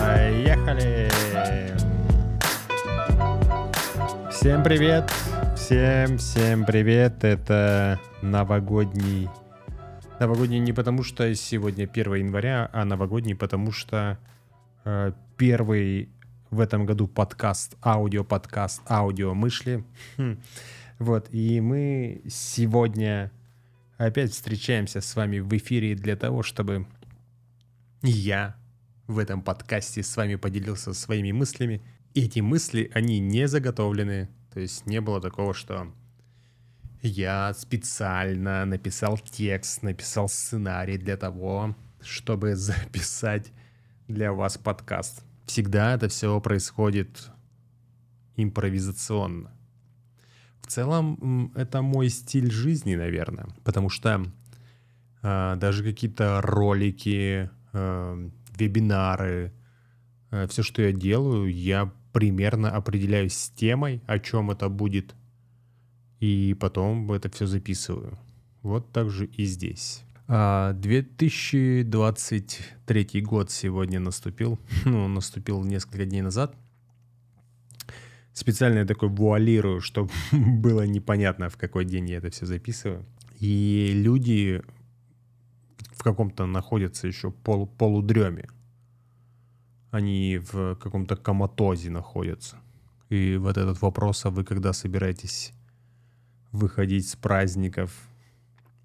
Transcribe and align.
Поехали! 0.00 1.08
Всем 4.30 4.62
привет! 4.62 5.10
Всем, 5.56 6.18
всем 6.18 6.64
привет! 6.64 7.24
Это 7.24 8.00
новогодний... 8.22 9.28
Новогодний 10.20 10.58
не 10.58 10.72
потому, 10.72 11.02
что 11.02 11.34
сегодня 11.34 11.84
1 11.84 12.14
января, 12.14 12.70
а 12.72 12.84
новогодний 12.84 13.34
потому, 13.34 13.72
что 13.72 14.18
э, 14.84 15.12
первый 15.36 16.08
в 16.50 16.60
этом 16.60 16.86
году 16.86 17.08
подкаст, 17.08 17.76
аудиоподкаст, 17.82 18.82
аудио 18.88 19.34
мышли. 19.34 19.84
Хм. 20.16 20.38
Вот, 20.98 21.28
и 21.32 21.60
мы 21.60 22.22
сегодня 22.28 23.30
опять 23.98 24.32
встречаемся 24.32 25.00
с 25.00 25.16
вами 25.16 25.40
в 25.40 25.54
эфире 25.56 25.94
для 25.94 26.16
того, 26.16 26.42
чтобы 26.42 26.86
я 28.02 28.56
в 29.06 29.18
этом 29.18 29.42
подкасте 29.42 30.02
с 30.02 30.16
вами 30.16 30.36
поделился 30.36 30.94
своими 30.94 31.32
мыслями. 31.32 31.82
Эти 32.14 32.40
мысли, 32.40 32.90
они 32.94 33.18
не 33.18 33.46
заготовлены, 33.46 34.28
то 34.52 34.60
есть 34.60 34.86
не 34.86 35.00
было 35.00 35.20
такого, 35.20 35.52
что 35.54 35.92
я 37.02 37.52
специально 37.54 38.64
написал 38.64 39.18
текст, 39.18 39.82
написал 39.82 40.28
сценарий 40.28 40.98
для 40.98 41.16
того, 41.16 41.76
чтобы 42.00 42.56
записать 42.56 43.52
для 44.08 44.32
вас 44.32 44.56
подкаст. 44.56 45.25
Всегда 45.46 45.94
это 45.94 46.08
все 46.08 46.40
происходит 46.40 47.30
импровизационно. 48.36 49.52
В 50.60 50.66
целом, 50.66 51.52
это 51.54 51.80
мой 51.82 52.08
стиль 52.08 52.50
жизни, 52.50 52.96
наверное, 52.96 53.46
потому 53.62 53.88
что 53.88 54.26
э, 55.22 55.56
даже 55.56 55.84
какие-то 55.84 56.40
ролики, 56.42 57.48
э, 57.72 58.30
вебинары, 58.58 59.52
э, 60.32 60.48
все, 60.48 60.64
что 60.64 60.82
я 60.82 60.90
делаю, 60.90 61.52
я 61.52 61.92
примерно 62.12 62.70
определяюсь 62.70 63.34
с 63.34 63.50
темой, 63.50 64.02
о 64.06 64.18
чем 64.18 64.50
это 64.50 64.68
будет, 64.68 65.14
и 66.18 66.56
потом 66.58 67.12
это 67.12 67.30
все 67.30 67.46
записываю. 67.46 68.18
Вот 68.62 68.90
так 68.90 69.10
же 69.10 69.26
и 69.26 69.44
здесь. 69.44 70.05
2023 70.28 73.08
а, 73.12 73.20
год 73.22 73.50
сегодня 73.50 74.00
наступил. 74.00 74.58
Ну, 74.84 75.08
наступил 75.08 75.62
несколько 75.62 76.04
дней 76.04 76.22
назад. 76.22 76.54
Специально 78.32 78.80
я 78.80 78.84
такой 78.84 79.08
вуалирую, 79.08 79.80
чтобы 79.80 80.10
было 80.32 80.86
непонятно, 80.86 81.48
в 81.48 81.56
какой 81.56 81.84
день 81.84 82.10
я 82.10 82.18
это 82.18 82.30
все 82.30 82.44
записываю. 82.44 83.06
И 83.38 83.92
люди 83.94 84.62
в 85.92 86.02
каком-то 86.02 86.46
находятся 86.46 87.06
еще 87.06 87.30
пол, 87.30 87.66
полудреме. 87.66 88.48
Они 89.90 90.38
в 90.38 90.74
каком-то 90.74 91.16
коматозе 91.16 91.90
находятся. 91.90 92.56
И 93.10 93.36
вот 93.36 93.56
этот 93.56 93.80
вопрос, 93.80 94.26
а 94.26 94.30
вы 94.30 94.44
когда 94.44 94.72
собираетесь 94.72 95.52
выходить 96.50 97.08
с 97.08 97.14
праздников, 97.14 97.92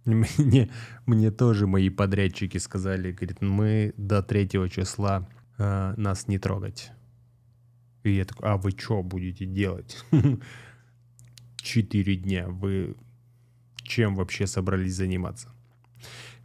мне, 0.05 0.69
мне 1.05 1.31
тоже 1.31 1.67
мои 1.67 1.89
подрядчики 1.89 2.57
сказали, 2.57 3.11
говорит, 3.11 3.41
мы 3.41 3.93
до 3.97 4.23
третьего 4.23 4.69
числа 4.69 5.27
э, 5.57 5.93
нас 5.97 6.27
не 6.27 6.39
трогать. 6.39 6.91
И 8.03 8.11
я 8.11 8.25
такой, 8.25 8.49
а 8.49 8.57
вы 8.57 8.71
что 8.71 9.03
будете 9.03 9.45
делать? 9.45 10.03
Четыре 11.57 12.15
дня. 12.15 12.47
Вы 12.47 12.95
чем 13.83 14.15
вообще 14.15 14.47
собрались 14.47 14.95
заниматься? 14.95 15.49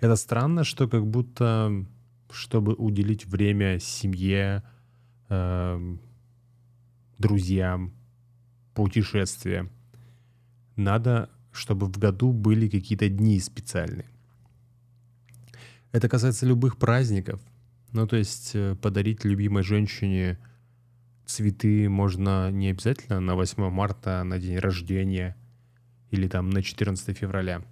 Это 0.00 0.16
странно, 0.16 0.64
что 0.64 0.88
как 0.88 1.06
будто, 1.06 1.86
чтобы 2.30 2.74
уделить 2.74 3.24
время 3.24 3.78
семье, 3.80 4.62
э, 5.30 5.96
друзьям, 7.18 7.94
путешествиям, 8.74 9.70
надо 10.76 11.30
чтобы 11.56 11.86
в 11.86 11.98
году 11.98 12.32
были 12.32 12.68
какие-то 12.68 13.08
дни 13.08 13.40
специальные. 13.40 14.06
Это 15.92 16.08
касается 16.08 16.46
любых 16.46 16.78
праздников. 16.78 17.40
Ну, 17.92 18.06
то 18.06 18.16
есть 18.16 18.50
э, 18.54 18.76
подарить 18.76 19.24
любимой 19.24 19.62
женщине 19.62 20.38
цветы 21.24 21.88
можно 21.88 22.50
не 22.50 22.70
обязательно 22.70 23.20
на 23.20 23.34
8 23.34 23.70
марта, 23.70 24.22
на 24.24 24.38
день 24.38 24.58
рождения 24.58 25.36
или 26.10 26.28
там 26.28 26.50
на 26.50 26.62
14 26.62 27.16
февраля. 27.16 27.62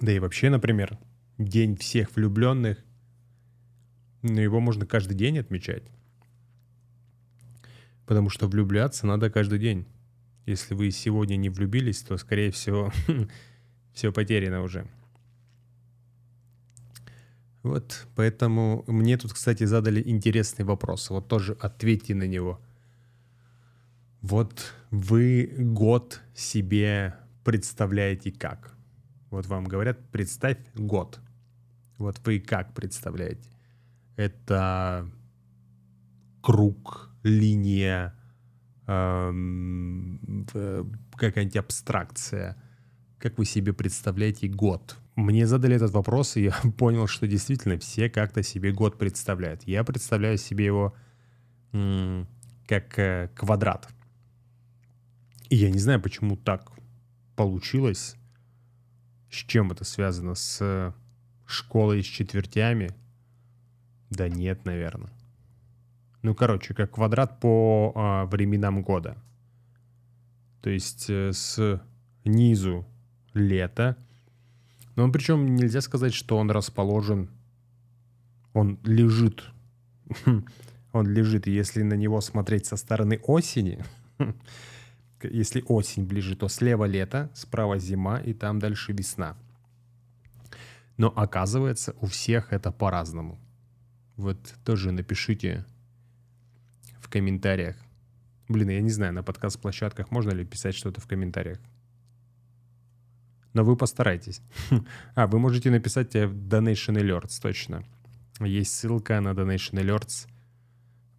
Да 0.00 0.12
и 0.12 0.18
вообще, 0.18 0.50
например, 0.50 0.98
День 1.40 1.74
всех 1.74 2.14
влюбленных, 2.16 2.84
но 4.20 4.32
ну, 4.32 4.40
его 4.42 4.60
можно 4.60 4.84
каждый 4.84 5.14
день 5.14 5.38
отмечать. 5.38 5.84
Потому 8.04 8.28
что 8.28 8.46
влюбляться 8.46 9.06
надо 9.06 9.30
каждый 9.30 9.58
день. 9.58 9.86
Если 10.46 10.74
вы 10.74 10.90
сегодня 10.90 11.36
не 11.36 11.48
влюбились, 11.48 12.02
то, 12.02 12.16
скорее 12.16 12.50
всего, 12.50 12.92
все 13.92 14.12
потеряно 14.12 14.62
уже. 14.62 14.86
Вот, 17.62 18.06
поэтому 18.14 18.84
мне 18.86 19.18
тут, 19.18 19.34
кстати, 19.34 19.64
задали 19.64 20.02
интересный 20.04 20.64
вопрос. 20.64 21.10
Вот 21.10 21.28
тоже 21.28 21.56
ответьте 21.60 22.14
на 22.14 22.26
него. 22.26 22.60
Вот 24.22 24.74
вы 24.90 25.54
год 25.58 26.20
себе 26.34 27.16
представляете 27.44 28.32
как? 28.32 28.74
Вот 29.30 29.46
вам 29.46 29.64
говорят, 29.64 29.98
представь 30.10 30.58
год. 30.74 31.20
Вот 31.98 32.18
вы 32.24 32.40
как 32.40 32.74
представляете? 32.74 33.48
Это 34.16 35.10
круг, 36.42 37.10
линия, 37.22 38.14
какая-нибудь 41.16 41.56
абстракция. 41.56 42.56
Как 43.18 43.38
вы 43.38 43.44
себе 43.44 43.72
представляете 43.72 44.48
год? 44.48 44.96
Мне 45.14 45.46
задали 45.46 45.76
этот 45.76 45.92
вопрос, 45.92 46.36
и 46.36 46.44
я 46.44 46.52
понял, 46.78 47.06
что 47.06 47.26
действительно 47.26 47.78
все 47.78 48.08
как-то 48.10 48.42
себе 48.42 48.72
год 48.72 48.98
представляют. 48.98 49.62
Я 49.64 49.84
представляю 49.84 50.38
себе 50.38 50.64
его 50.64 50.94
как 51.72 52.98
э, 52.98 53.30
квадрат. 53.36 53.88
И 55.50 55.56
я 55.56 55.70
не 55.70 55.78
знаю, 55.78 56.00
почему 56.00 56.36
так 56.36 56.72
получилось, 57.36 58.16
с 59.30 59.36
чем 59.36 59.70
это 59.70 59.84
связано, 59.84 60.34
с 60.34 60.94
школой 61.46 62.02
с 62.02 62.06
четвертями. 62.06 62.94
Да 64.10 64.28
нет, 64.28 64.64
наверное. 64.64 65.12
Ну, 66.22 66.34
короче, 66.34 66.74
как 66.74 66.92
квадрат 66.92 67.40
по 67.40 67.92
а, 67.94 68.26
временам 68.26 68.82
года. 68.82 69.16
То 70.60 70.68
есть 70.68 71.08
э, 71.08 71.32
с 71.32 71.82
низу 72.24 72.86
лето. 73.32 73.96
Но 74.96 75.04
он 75.04 75.12
причем 75.12 75.54
нельзя 75.54 75.80
сказать, 75.80 76.12
что 76.12 76.36
он 76.36 76.50
расположен, 76.50 77.30
он 78.52 78.78
лежит. 78.84 79.44
он 80.92 81.06
лежит, 81.06 81.46
и 81.46 81.52
если 81.52 81.82
на 81.82 81.94
него 81.94 82.20
смотреть 82.20 82.66
со 82.66 82.76
стороны 82.76 83.18
осени, 83.22 83.82
если 85.22 85.64
осень 85.66 86.04
ближе, 86.04 86.36
то 86.36 86.48
слева 86.48 86.84
лето, 86.84 87.30
справа 87.34 87.78
зима, 87.78 88.18
и 88.18 88.34
там 88.34 88.58
дальше 88.58 88.92
весна. 88.92 89.36
Но 90.98 91.08
оказывается, 91.08 91.94
у 92.02 92.06
всех 92.06 92.52
это 92.52 92.70
по-разному. 92.72 93.38
Вот 94.16 94.38
тоже 94.64 94.92
напишите 94.92 95.64
комментариях. 97.10 97.76
Блин, 98.48 98.70
я 98.70 98.80
не 98.80 98.90
знаю, 98.90 99.12
на 99.12 99.22
подкаст-площадках 99.22 100.10
можно 100.10 100.30
ли 100.30 100.44
писать 100.44 100.74
что-то 100.74 101.00
в 101.00 101.06
комментариях. 101.06 101.58
Но 103.52 103.64
вы 103.64 103.76
постарайтесь. 103.76 104.40
А, 105.14 105.26
вы 105.26 105.38
можете 105.38 105.70
написать 105.70 106.14
в 106.14 106.48
Donation 106.48 106.96
Alerts, 106.96 107.40
точно. 107.42 107.84
Есть 108.40 108.74
ссылка 108.74 109.20
на 109.20 109.30
Donation 109.30 109.82
Alerts. 109.82 110.28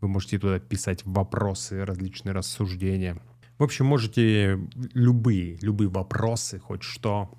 Вы 0.02 0.08
можете 0.08 0.40
туда 0.40 0.60
писать 0.60 1.06
вопросы, 1.06 1.86
различные 1.86 2.34
рассуждения. 2.34 3.22
В 3.60 3.64
общем, 3.64 3.86
можете 3.86 4.60
любые, 4.94 5.58
любые 5.62 5.90
вопросы, 5.90 6.58
хоть 6.58 6.84
что, 6.84 7.38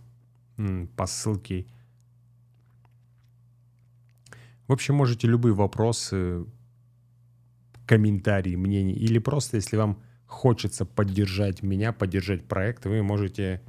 по 0.97 1.07
ссылке. 1.07 1.67
В 4.69 4.73
общем, 4.73 4.95
можете 4.95 5.27
любые 5.27 5.55
вопросы 5.55 6.47
комментарии, 7.87 8.57
мнения, 8.57 8.95
или 8.95 9.19
просто 9.19 9.57
если 9.57 9.77
вам 9.77 10.01
хочется 10.27 10.85
поддержать 10.85 11.63
меня, 11.63 11.93
поддержать 11.93 12.45
проект, 12.47 12.87
вы 12.87 13.03
можете 13.03 13.61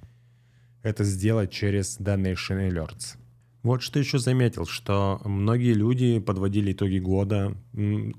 это 0.82 1.04
сделать 1.04 1.52
через 1.52 2.00
Donation 2.00 2.70
Alerts. 2.70 3.18
Вот 3.64 3.82
что 3.82 3.98
еще 4.00 4.20
заметил, 4.20 4.66
что 4.66 5.22
многие 5.24 5.74
люди 5.74 6.20
подводили 6.20 6.74
итоги 6.74 7.00
года. 7.00 7.56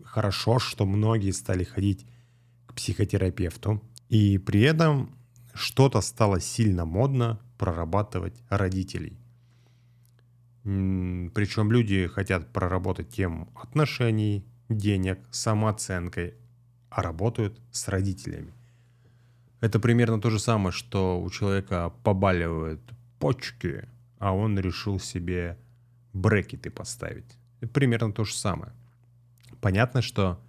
Хорошо, 0.05 0.59
что 0.59 0.87
многие 0.87 1.33
стали 1.33 1.65
ходить 1.65 2.07
к 2.67 2.75
психотерапевту. 2.75 3.83
И 4.09 4.39
при 4.39 4.63
этом 4.63 5.15
что-то 5.53 6.01
стало 6.01 6.41
сильно 6.41 6.87
модно 6.87 7.41
прорабатывать 7.59 8.35
родителей. 8.49 9.19
Причем 10.63 11.71
люди 11.71 12.07
хотят 12.07 12.51
проработать 12.51 13.11
тему 13.11 13.53
отношений, 13.55 14.47
денег, 14.69 15.19
самооценкой, 15.31 16.35
а 16.91 17.03
работают 17.03 17.61
с 17.71 17.89
родителями. 17.89 18.53
Это 19.61 19.81
примерно 19.81 20.21
то 20.21 20.31
же 20.31 20.39
самое, 20.39 20.73
что 20.73 21.21
у 21.21 21.31
человека 21.31 21.93
побаливают 22.03 22.81
почки, 23.19 23.89
а 24.19 24.35
он 24.35 24.59
решил 24.59 25.01
себе 25.01 25.59
брекеты 26.13 26.71
поставить. 26.71 27.39
Это 27.61 27.73
примерно 27.73 28.13
то 28.13 28.25
же 28.25 28.35
самое. 28.35 28.73
Понятно, 29.61 30.03
что 30.03 30.41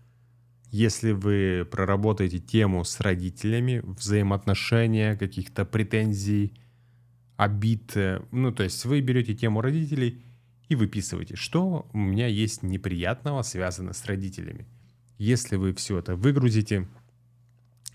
если 0.72 1.14
вы 1.14 1.66
проработаете 1.72 2.40
тему 2.40 2.84
с 2.84 3.00
родителями, 3.00 3.82
взаимоотношения, 3.86 5.16
каких-то 5.16 5.64
претензий, 5.64 6.54
обид, 7.38 7.96
э, 7.96 8.22
ну, 8.32 8.52
то 8.52 8.64
есть 8.64 8.84
вы 8.86 9.00
берете 9.00 9.34
тему 9.34 9.62
родителей 9.62 10.22
и 10.68 10.76
выписываете, 10.76 11.36
что 11.36 11.88
у 11.94 11.98
меня 11.98 12.28
есть 12.28 12.64
неприятного, 12.64 13.42
связано 13.42 13.94
с 13.94 14.06
родителями. 14.06 14.68
Если 15.18 15.56
вы 15.56 15.74
все 15.74 16.00
это 16.00 16.16
выгрузите 16.16 16.88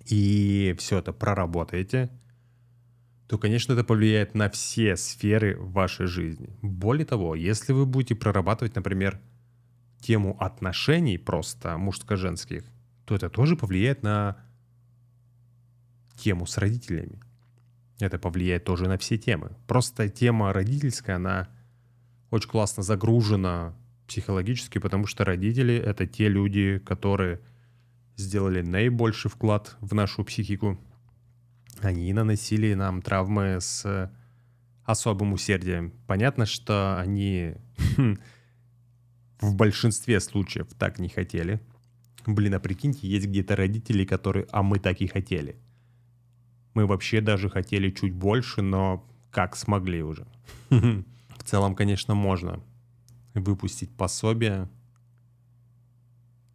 и 0.06 0.74
все 0.78 0.98
это 0.98 1.12
проработаете, 1.12 2.10
то, 3.26 3.38
конечно, 3.38 3.74
это 3.74 3.84
повлияет 3.84 4.34
на 4.34 4.50
все 4.50 4.96
сферы 4.96 5.56
вашей 5.56 6.06
жизни. 6.06 6.50
Более 6.62 7.06
того, 7.06 7.34
если 7.34 7.72
вы 7.72 7.86
будете 7.86 8.14
прорабатывать, 8.14 8.74
например, 8.74 9.20
тему 10.00 10.36
отношений 10.40 11.18
просто 11.18 11.76
мужско-женских, 11.78 12.64
то 13.04 13.14
это 13.14 13.28
тоже 13.28 13.56
повлияет 13.56 14.02
на 14.02 14.36
тему 16.16 16.46
с 16.46 16.58
родителями. 16.58 17.20
Это 18.00 18.18
повлияет 18.18 18.64
тоже 18.64 18.88
на 18.88 18.98
все 18.98 19.18
темы. 19.18 19.52
Просто 19.66 20.08
тема 20.08 20.52
родительская, 20.52 21.16
она 21.16 21.48
очень 22.30 22.48
классно 22.48 22.82
загружена 22.82 23.74
психологически, 24.06 24.78
потому 24.78 25.06
что 25.06 25.24
родители— 25.24 25.74
это 25.76 26.06
те 26.06 26.28
люди, 26.28 26.78
которые 26.84 27.40
сделали 28.16 28.60
наибольший 28.60 29.30
вклад 29.30 29.76
в 29.80 29.94
нашу 29.94 30.24
психику. 30.24 30.78
Они 31.80 32.12
наносили 32.12 32.74
нам 32.74 33.02
травмы 33.02 33.58
с 33.60 34.12
особым 34.84 35.32
усердием. 35.32 35.92
Понятно, 36.06 36.46
что 36.46 36.98
они 37.00 37.54
в 39.40 39.54
большинстве 39.54 40.20
случаев 40.20 40.68
так 40.78 40.98
не 40.98 41.08
хотели. 41.08 41.60
Блин, 42.26 42.54
а 42.54 42.60
прикиньте, 42.60 43.08
есть 43.08 43.26
где-то 43.26 43.56
родители, 43.56 44.04
которые 44.04 44.46
«а 44.50 44.62
мы 44.62 44.78
так 44.78 45.00
и 45.00 45.06
хотели». 45.06 45.56
Мы 46.74 46.86
вообще 46.86 47.20
даже 47.20 47.48
хотели 47.48 47.90
чуть 47.90 48.12
больше, 48.12 48.62
но 48.62 49.04
как 49.30 49.56
смогли 49.56 50.02
уже. 50.02 50.26
В 51.40 51.42
целом, 51.42 51.74
конечно, 51.74 52.14
можно 52.14 52.60
выпустить 53.32 53.90
пособие, 53.90 54.68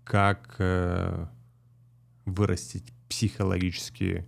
как 0.03 0.57
э, 0.59 1.27
вырастить 2.25 2.93
психологически 3.09 4.27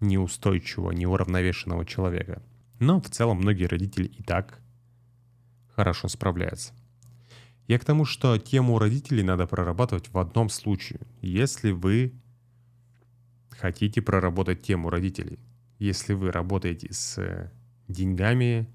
неустойчивого, 0.00 0.92
неуравновешенного 0.92 1.84
человека. 1.84 2.42
Но 2.80 3.02
в 3.02 3.10
целом 3.10 3.36
многие 3.36 3.66
родители 3.66 4.06
и 4.06 4.22
так 4.22 4.60
хорошо 5.76 6.08
справляются. 6.08 6.72
Я 7.68 7.78
к 7.78 7.84
тому, 7.84 8.06
что 8.06 8.38
тему 8.38 8.78
родителей 8.78 9.22
надо 9.22 9.46
прорабатывать 9.46 10.08
в 10.08 10.18
одном 10.18 10.48
случае. 10.48 11.00
Если 11.20 11.70
вы 11.70 12.14
хотите 13.50 14.00
проработать 14.00 14.62
тему 14.62 14.88
родителей, 14.88 15.38
если 15.78 16.14
вы 16.14 16.32
работаете 16.32 16.88
с 16.90 17.52
деньгами, 17.88 18.66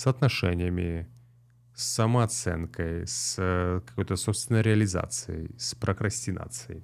с 0.00 0.06
отношениями, 0.06 1.06
с 1.74 1.84
самооценкой, 1.84 3.06
с 3.06 3.82
какой-то 3.86 4.16
собственной 4.16 4.62
реализацией, 4.62 5.54
с 5.58 5.74
прокрастинацией. 5.74 6.82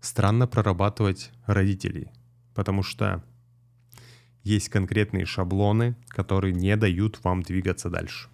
Странно 0.00 0.46
прорабатывать 0.46 1.32
родителей, 1.46 2.12
потому 2.54 2.84
что 2.84 3.24
есть 4.44 4.68
конкретные 4.68 5.24
шаблоны, 5.24 5.96
которые 6.10 6.54
не 6.54 6.76
дают 6.76 7.18
вам 7.24 7.42
двигаться 7.42 7.90
дальше. 7.90 8.28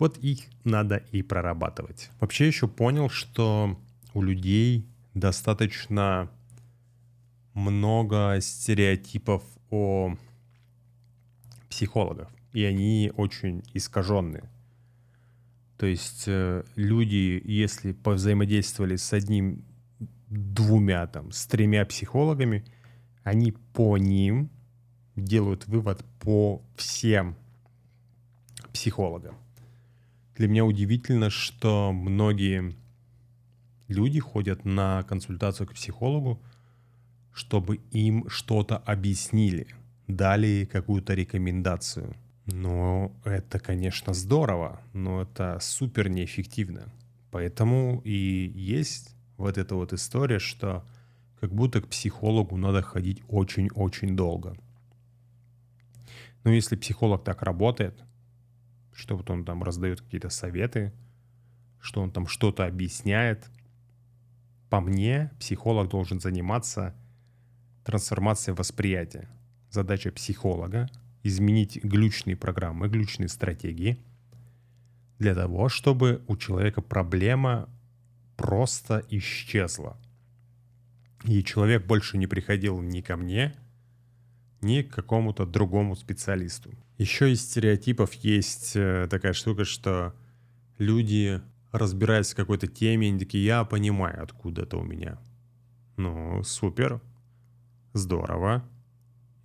Вот 0.00 0.18
их 0.18 0.40
надо 0.64 0.96
и 1.12 1.22
прорабатывать. 1.22 2.10
Вообще 2.18 2.48
еще 2.48 2.66
понял, 2.66 3.08
что 3.08 3.80
у 4.12 4.22
людей 4.22 4.88
достаточно 5.14 6.32
много 7.54 8.38
стереотипов 8.40 9.44
о 9.70 10.16
психологах, 11.70 12.28
и 12.52 12.64
они 12.64 13.12
очень 13.16 13.62
искаженные. 13.72 14.50
То 15.78 15.86
есть 15.86 16.24
э, 16.26 16.64
люди, 16.76 17.40
если 17.42 17.92
повзаимодействовали 17.92 18.96
с 18.96 19.14
одним, 19.14 19.64
двумя, 20.28 21.06
там, 21.06 21.32
с 21.32 21.46
тремя 21.46 21.86
психологами, 21.86 22.64
они 23.24 23.52
по 23.72 23.96
ним 23.96 24.50
делают 25.16 25.66
вывод 25.66 26.04
по 26.20 26.62
всем 26.76 27.36
психологам. 28.72 29.36
Для 30.36 30.48
меня 30.48 30.64
удивительно, 30.64 31.30
что 31.30 31.92
многие 31.92 32.74
люди 33.88 34.20
ходят 34.20 34.64
на 34.64 35.02
консультацию 35.02 35.66
к 35.66 35.74
психологу, 35.74 36.40
чтобы 37.32 37.76
им 37.90 38.28
что-то 38.28 38.78
объяснили, 38.78 39.66
дали 40.10 40.68
какую-то 40.70 41.14
рекомендацию. 41.14 42.14
Но 42.46 43.12
это, 43.24 43.58
конечно, 43.58 44.12
здорово, 44.14 44.80
но 44.92 45.22
это 45.22 45.58
супер 45.60 46.08
неэффективно. 46.08 46.92
Поэтому 47.30 48.00
и 48.04 48.52
есть 48.54 49.14
вот 49.36 49.56
эта 49.56 49.74
вот 49.74 49.92
история, 49.92 50.38
что 50.38 50.84
как 51.40 51.52
будто 51.54 51.80
к 51.80 51.88
психологу 51.88 52.56
надо 52.56 52.82
ходить 52.82 53.22
очень-очень 53.28 54.16
долго. 54.16 54.56
Но 56.44 56.50
если 56.50 56.76
психолог 56.76 57.22
так 57.24 57.42
работает, 57.42 58.02
что 58.92 59.16
вот 59.16 59.30
он 59.30 59.44
там 59.44 59.62
раздает 59.62 60.00
какие-то 60.00 60.28
советы, 60.28 60.92
что 61.80 62.02
он 62.02 62.10
там 62.10 62.26
что-то 62.26 62.66
объясняет. 62.66 63.50
По 64.68 64.80
мне, 64.80 65.30
психолог 65.38 65.88
должен 65.88 66.20
заниматься 66.20 66.94
трансформацией 67.84 68.54
восприятия. 68.54 69.28
Задача 69.70 70.10
психолога— 70.10 70.88
изменить 71.22 71.82
глючные 71.84 72.36
программы, 72.36 72.88
глючные 72.88 73.28
стратегии 73.28 73.98
для 75.18 75.34
того, 75.34 75.68
чтобы 75.68 76.22
у 76.26 76.36
человека 76.36 76.80
проблема 76.80 77.68
просто 78.36 79.04
исчезла. 79.10 79.96
И 81.24 81.44
человек 81.44 81.86
больше 81.86 82.16
не 82.16 82.26
приходил 82.26 82.80
ни 82.80 83.02
ко 83.02 83.16
мне, 83.16 83.54
ни 84.62 84.80
к 84.82 84.94
какому-то 84.94 85.44
другому 85.44 85.94
специалисту. 85.94 86.70
Еще 86.96 87.32
из 87.32 87.42
стереотипов 87.42 88.14
есть 88.14 88.72
э, 88.74 89.06
такая 89.10 89.34
штука, 89.34 89.64
что 89.64 90.14
люди, 90.78 91.40
разбираясь 91.70 92.32
в 92.32 92.36
какой-то 92.36 92.66
теме, 92.66 93.08
они 93.08 93.18
такие, 93.18 93.44
я 93.44 93.64
понимаю, 93.64 94.22
откуда 94.22 94.62
это 94.62 94.78
у 94.78 94.82
меня. 94.82 95.18
Ну, 95.96 96.42
супер, 96.42 97.00
здорово. 97.92 98.64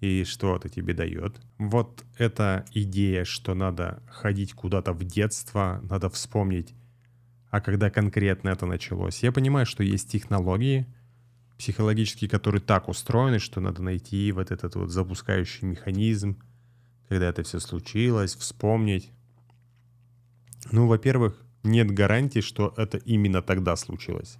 И 0.06 0.24
что 0.24 0.56
это 0.56 0.70
тебе 0.70 0.94
дает? 0.94 1.42
Вот 1.58 2.06
эта 2.20 2.64
идея, 2.72 3.26
что 3.26 3.56
надо 3.56 4.04
ходить 4.08 4.54
куда-то 4.54 4.94
в 4.94 5.04
детство, 5.04 5.80
надо 5.90 6.12
вспомнить, 6.12 6.76
а 7.50 7.60
когда 7.60 7.90
конкретно 7.90 8.50
это 8.50 8.68
началось. 8.68 9.24
Я 9.24 9.32
понимаю, 9.32 9.66
что 9.66 9.82
есть 9.82 10.12
технологии 10.12 10.86
психологические, 11.58 12.30
которые 12.30 12.62
так 12.62 12.88
устроены, 12.88 13.40
что 13.40 13.62
надо 13.62 13.82
найти 13.82 14.32
вот 14.32 14.52
этот 14.52 14.76
вот 14.76 14.92
запускающий 14.92 15.68
механизм, 15.68 16.40
когда 17.10 17.28
это 17.30 17.42
все 17.42 17.60
случилось, 17.60 18.36
вспомнить. 18.36 19.12
Ну, 20.72 20.86
во-первых, 20.86 21.44
нет 21.64 21.90
гарантии, 21.90 22.42
что 22.42 22.76
это 22.78 23.00
именно 23.00 23.42
тогда 23.42 23.76
случилось. 23.76 24.38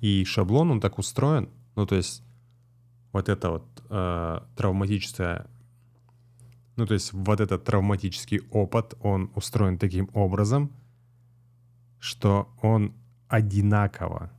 И 0.00 0.24
шаблон, 0.24 0.70
он 0.70 0.80
так 0.80 0.98
устроен, 0.98 1.50
ну, 1.76 1.84
то 1.84 1.96
есть 1.96 2.22
вот 3.14 3.30
это 3.30 3.50
вот 3.50 3.82
э, 3.88 4.40
травматическое, 4.56 5.46
ну, 6.76 6.84
то 6.84 6.92
есть 6.92 7.14
вот 7.14 7.40
этот 7.40 7.64
травматический 7.64 8.40
опыт, 8.50 8.94
он 9.00 9.30
устроен 9.34 9.78
таким 9.78 10.10
образом, 10.12 10.70
что 11.98 12.50
он 12.60 12.92
одинаково 13.28 14.30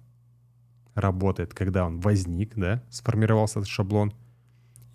работает, 0.94 1.55
когда 1.55 1.88
он 1.88 2.00
возник, 2.00 2.53
да, 2.55 2.84
сформировался 2.91 3.60
этот 3.60 3.70
шаблон– 3.70 4.13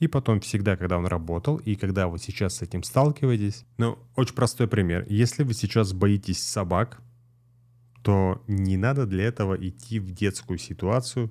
и 0.01 0.09
потом 0.09 0.41
всегда, 0.41 0.77
когда 0.77 0.97
он 0.97 1.07
работал, 1.07 1.59
и 1.59 1.77
когда 1.77 2.09
вы 2.09 2.19
сейчас 2.19 2.57
с 2.57 2.63
этим 2.63 2.83
сталкиваетесь. 2.83 3.67
Ну, 3.77 3.99
очень 4.17 4.35
простой 4.35 4.67
пример. 4.67 5.05
Если 5.09 5.43
вы 5.43 5.53
сейчас 5.53 5.93
боитесь 5.93 6.43
собак, 6.43 7.03
то 8.03 8.43
не 8.49 8.79
надо 8.79 9.05
для 9.05 9.25
этого 9.25 9.55
идти 9.55 10.01
в 10.01 10.11
детскую 10.11 10.59
ситуацию, 10.59 11.31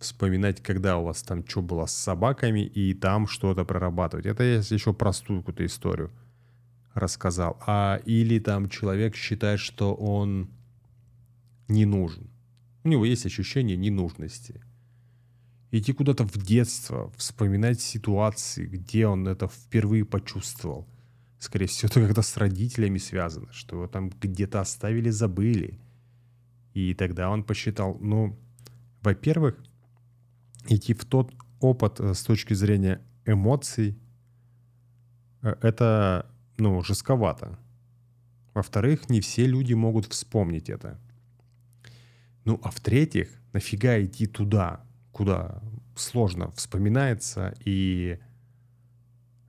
вспоминать, 0.00 0.62
когда 0.62 0.96
у 0.96 1.04
вас 1.04 1.22
там 1.22 1.46
что 1.46 1.62
было 1.62 1.86
с 1.86 1.92
собаками, 1.92 2.60
и 2.60 2.94
там 2.94 3.28
что-то 3.28 3.64
прорабатывать. 3.64 4.26
Это 4.26 4.42
я 4.42 4.56
еще 4.56 4.92
простую 4.92 5.40
какую-то 5.40 5.64
историю 5.64 6.10
рассказал. 6.94 7.58
А 7.66 8.00
или 8.06 8.38
там 8.38 8.68
человек 8.68 9.14
считает, 9.14 9.60
что 9.60 9.94
он 9.94 10.50
не 11.68 11.84
нужен. 11.84 12.30
У 12.82 12.88
него 12.88 13.04
есть 13.04 13.26
ощущение 13.26 13.76
ненужности. 13.76 14.62
Идти 15.70 15.92
куда-то 15.92 16.24
в 16.24 16.36
детство, 16.36 17.12
вспоминать 17.16 17.80
ситуации, 17.80 18.66
где 18.66 19.06
он 19.06 19.28
это 19.28 19.46
впервые 19.46 20.04
почувствовал. 20.04 20.88
Скорее 21.38 21.66
всего, 21.66 21.88
это 21.90 22.06
как-то 22.06 22.22
с 22.22 22.36
родителями 22.36 22.98
связано, 22.98 23.52
что 23.52 23.76
его 23.76 23.86
там 23.86 24.10
где-то 24.10 24.60
оставили, 24.60 25.10
забыли. 25.10 25.78
И 26.72 26.94
тогда 26.94 27.30
он 27.30 27.44
посчитал, 27.44 27.98
ну, 28.00 28.38
во-первых, 29.02 29.56
идти 30.68 30.94
в 30.94 31.04
тот 31.04 31.32
опыт 31.60 32.00
э, 32.00 32.14
с 32.14 32.22
точки 32.22 32.54
зрения 32.54 33.00
эмоций, 33.24 33.98
э, 35.42 35.54
это, 35.62 36.30
ну, 36.58 36.82
жестковато. 36.82 37.58
Во-вторых, 38.54 39.08
не 39.08 39.20
все 39.20 39.46
люди 39.46 39.74
могут 39.74 40.06
вспомнить 40.06 40.70
это. 40.70 40.98
Ну, 42.44 42.60
а 42.62 42.70
в-третьих, 42.70 43.28
нафига 43.52 44.02
идти 44.02 44.26
туда, 44.26 44.84
куда 45.12 45.62
сложно 45.94 46.50
вспоминается 46.52 47.54
и 47.64 48.18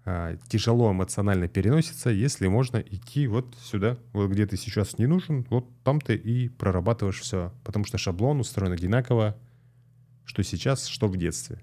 э, 0.06 0.38
тяжело 0.50 0.92
эмоционально 0.92 1.48
переносится, 1.48 2.10
если 2.10 2.48
можно 2.48 2.78
идти 2.78 3.28
вот 3.28 3.56
сюда, 3.62 3.98
вот 4.14 4.30
где 4.30 4.46
ты 4.46 4.58
сейчас 4.58 4.98
не 4.98 5.08
нужен, 5.08 5.46
вот 5.50 5.68
там 5.84 6.02
ты 6.02 6.16
и 6.16 6.50
прорабатываешь 6.50 7.22
все. 7.22 7.54
Потому 7.64 7.86
что 7.86 7.98
шаблон 7.98 8.40
устроен 8.40 8.74
одинаково, 8.74 9.38
что 10.32 10.44
сейчас, 10.44 10.88
что 10.88 11.10
в 11.10 11.18
детстве. 11.18 11.60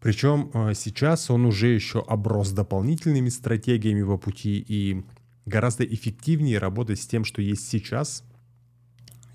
Причем 0.00 0.50
э, 0.52 0.74
сейчас 0.74 1.30
он 1.30 1.46
уже 1.46 1.68
еще 1.68 2.02
оброс 2.02 2.50
дополнительными 2.50 3.28
стратегиями 3.28 4.02
по 4.02 4.18
пути 4.18 4.58
и 4.58 5.04
гораздо 5.46 5.84
эффективнее 5.84 6.58
работать 6.58 7.00
с 7.00 7.06
тем, 7.06 7.24
что 7.24 7.40
есть 7.40 7.68
сейчас, 7.68 8.24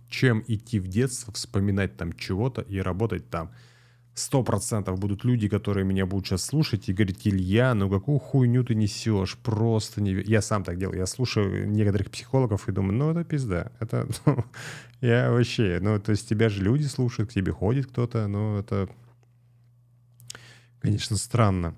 чем 0.09 0.43
идти 0.47 0.81
в 0.81 0.89
детство, 0.89 1.31
вспоминать 1.31 1.95
там 1.95 2.11
чего-то 2.11 2.61
и 2.61 2.79
работать 2.79 3.29
там. 3.29 3.51
Сто 4.19 4.43
процентов 4.43 4.99
будут 4.99 5.23
люди, 5.23 5.47
которые 5.47 5.85
меня 5.85 6.05
будут 6.05 6.27
сейчас 6.27 6.43
слушать 6.43 6.89
и 6.89 6.93
говорить, 6.93 7.25
Илья, 7.25 7.73
ну 7.73 7.89
какую 7.89 8.19
хуйню 8.19 8.65
ты 8.65 8.75
несешь, 8.75 9.37
просто 9.37 10.01
не... 10.01 10.11
Я 10.11 10.41
сам 10.41 10.65
так 10.65 10.77
делаю, 10.77 10.97
я 10.97 11.05
слушаю 11.05 11.69
некоторых 11.69 12.11
психологов 12.11 12.67
и 12.67 12.73
думаю, 12.73 12.97
ну 12.97 13.11
это 13.11 13.23
пизда, 13.23 13.71
это... 13.79 14.09
Ну, 14.25 14.43
я 14.99 15.31
вообще, 15.31 15.79
ну 15.81 15.97
то 16.01 16.11
есть 16.11 16.27
тебя 16.27 16.49
же 16.49 16.61
люди 16.61 16.83
слушают, 16.83 17.29
к 17.29 17.33
тебе 17.33 17.53
ходит 17.53 17.85
кто-то, 17.85 18.27
ну 18.27 18.57
это... 18.57 18.89
Конечно, 20.81 21.15
странно. 21.15 21.73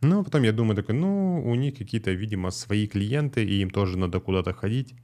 Ну, 0.00 0.20
а 0.20 0.24
потом 0.24 0.44
я 0.44 0.52
думаю 0.52 0.76
такой, 0.76 0.94
ну, 0.94 1.42
у 1.44 1.54
них 1.56 1.76
какие-то, 1.76 2.10
видимо, 2.10 2.52
свои 2.52 2.86
клиенты, 2.86 3.44
и 3.44 3.60
им 3.60 3.68
тоже 3.68 3.98
надо 3.98 4.18
куда-то 4.20 4.54
ходить. 4.54 4.94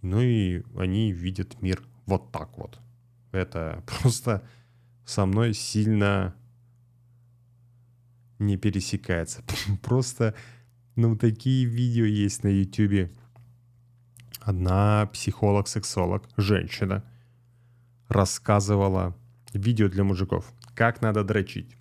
Ну 0.00 0.22
и 0.22 0.62
они 0.78 1.12
видят 1.12 1.60
мир 1.60 1.82
вот 2.06 2.32
так 2.32 2.56
вот. 2.56 2.78
Это 3.32 3.84
просто 4.00 4.42
со 5.08 5.24
мной 5.24 5.54
сильно 5.54 6.34
не 8.38 8.58
пересекается. 8.58 9.42
Просто, 9.82 10.34
ну, 10.96 11.16
такие 11.16 11.64
видео 11.64 12.04
есть 12.04 12.44
на 12.44 12.48
YouTube. 12.48 13.10
Одна 14.40 15.06
психолог-сексолог, 15.06 16.28
женщина, 16.36 17.02
рассказывала 18.08 19.16
видео 19.54 19.88
для 19.88 20.04
мужиков, 20.04 20.52
как 20.74 21.00
надо 21.00 21.24
дрочить. 21.24 21.74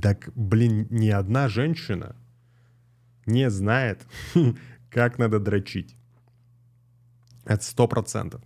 Так, 0.00 0.30
блин, 0.34 0.86
ни 0.88 1.10
одна 1.10 1.48
женщина 1.50 2.16
не 3.26 3.50
знает, 3.50 4.06
как 4.90 5.18
надо 5.18 5.40
дрочить. 5.40 5.94
Это 7.44 7.62
сто 7.62 7.86
процентов. 7.86 8.42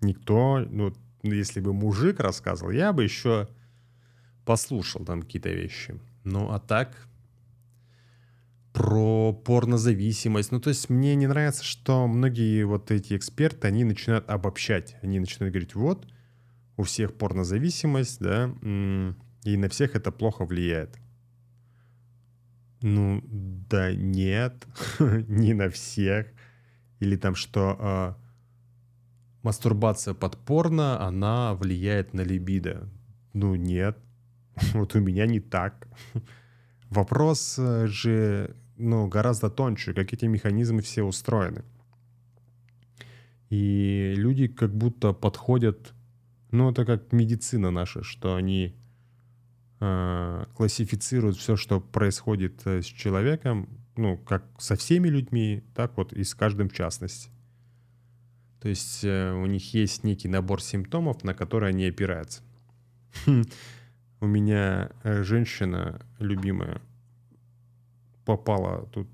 Никто, 0.00 0.66
ну, 0.68 0.92
если 1.22 1.60
бы 1.60 1.72
мужик 1.72 2.20
рассказывал, 2.20 2.70
я 2.72 2.92
бы 2.92 3.04
еще 3.04 3.48
послушал 4.44 5.04
там 5.04 5.22
какие-то 5.22 5.50
вещи. 5.50 6.00
Ну, 6.24 6.50
а 6.50 6.58
так, 6.58 7.08
про 8.72 9.32
порнозависимость. 9.32 10.50
Ну, 10.50 10.60
то 10.60 10.70
есть 10.70 10.88
мне 10.88 11.14
не 11.14 11.26
нравится, 11.26 11.64
что 11.64 12.06
многие 12.06 12.64
вот 12.64 12.90
эти 12.90 13.16
эксперты, 13.16 13.68
они 13.68 13.84
начинают 13.84 14.28
обобщать. 14.28 14.96
Они 15.02 15.20
начинают 15.20 15.52
говорить, 15.52 15.74
вот, 15.74 16.06
у 16.76 16.82
всех 16.82 17.14
порнозависимость, 17.14 18.18
да, 18.20 18.54
и 19.44 19.56
на 19.56 19.68
всех 19.68 19.94
это 19.94 20.10
плохо 20.10 20.44
влияет. 20.44 20.98
Ну, 22.80 23.22
да 23.24 23.92
нет, 23.92 24.66
не 24.98 25.54
на 25.54 25.68
всех. 25.70 26.26
Или 26.98 27.16
там, 27.16 27.34
что 27.34 27.76
а, 27.78 28.16
мастурбация 29.42 30.14
под 30.14 30.36
порно, 30.36 31.00
она 31.00 31.54
влияет 31.54 32.14
на 32.14 32.22
либидо. 32.22 32.88
Ну 33.32 33.54
нет, 33.54 33.98
вот 34.74 34.94
у 34.94 35.00
меня 35.00 35.26
не 35.26 35.40
так. 35.40 35.88
Вопрос 36.90 37.56
э, 37.58 37.86
же 37.86 38.56
ну, 38.76 39.06
гораздо 39.06 39.50
тоньше, 39.50 39.94
как 39.94 40.12
эти 40.12 40.24
механизмы 40.26 40.82
все 40.82 41.02
устроены. 41.02 41.64
И 43.50 44.14
люди 44.16 44.48
как 44.48 44.74
будто 44.74 45.12
подходят, 45.12 45.92
ну 46.50 46.70
это 46.70 46.84
как 46.84 47.12
медицина 47.12 47.70
наша, 47.70 48.02
что 48.02 48.34
они 48.34 48.74
э, 49.80 50.44
классифицируют 50.56 51.36
все, 51.36 51.56
что 51.56 51.80
происходит 51.80 52.62
э, 52.66 52.80
с 52.80 52.86
человеком, 52.86 53.68
ну 53.96 54.16
как 54.16 54.44
со 54.58 54.74
всеми 54.74 55.08
людьми, 55.08 55.64
так 55.74 55.96
вот 55.96 56.12
и 56.12 56.24
с 56.24 56.34
каждым 56.34 56.68
в 56.70 56.72
частности. 56.72 57.30
То 58.62 58.68
есть 58.68 59.02
э, 59.02 59.32
у 59.32 59.44
них 59.46 59.74
есть 59.74 60.04
некий 60.04 60.28
набор 60.28 60.62
симптомов, 60.62 61.24
на 61.24 61.34
которые 61.34 61.70
они 61.70 61.84
опираются. 61.84 62.42
У 64.20 64.26
меня 64.26 64.92
э, 65.02 65.24
женщина 65.24 66.00
любимая 66.20 66.80
попала 68.24 68.86
тут 68.92 69.08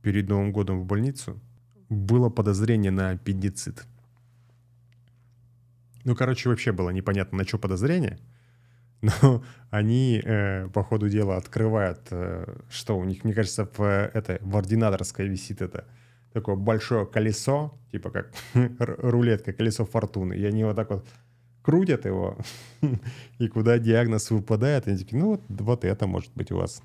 перед 0.00 0.26
Новым 0.26 0.52
годом 0.52 0.80
в 0.80 0.86
больницу. 0.86 1.38
Было 1.90 2.30
подозрение 2.30 2.90
на 2.90 3.10
аппендицит. 3.10 3.84
Ну, 6.04 6.16
короче, 6.16 6.48
вообще 6.48 6.72
было 6.72 6.88
непонятно, 6.88 7.36
на 7.36 7.44
что 7.46 7.58
подозрение. 7.58 8.18
Но 9.02 9.44
они, 9.68 10.18
э, 10.24 10.66
по 10.68 10.82
ходу 10.82 11.10
дела, 11.10 11.36
открывают, 11.36 12.06
э, 12.10 12.56
что 12.70 12.98
у 12.98 13.04
них, 13.04 13.22
мне 13.24 13.34
кажется, 13.34 13.68
в, 13.76 13.82
это, 13.82 14.38
в 14.40 14.56
ординаторской 14.56 15.28
висит 15.28 15.60
это 15.60 15.86
такое 16.32 16.56
большое 16.56 17.06
колесо, 17.06 17.74
типа 17.90 18.10
как 18.10 18.32
рулетка, 18.78 19.52
колесо 19.52 19.84
фортуны, 19.84 20.34
и 20.34 20.44
они 20.44 20.64
вот 20.64 20.76
так 20.76 20.90
вот 20.90 21.06
крутят 21.62 22.04
его, 22.06 22.36
и 23.38 23.48
куда 23.48 23.78
диагноз 23.78 24.30
выпадает, 24.30 24.88
они 24.88 24.98
такие, 24.98 25.18
ну 25.18 25.30
вот, 25.32 25.42
вот 25.48 25.84
это 25.84 26.06
может 26.06 26.32
быть 26.34 26.50
у 26.52 26.56
вас. 26.56 26.82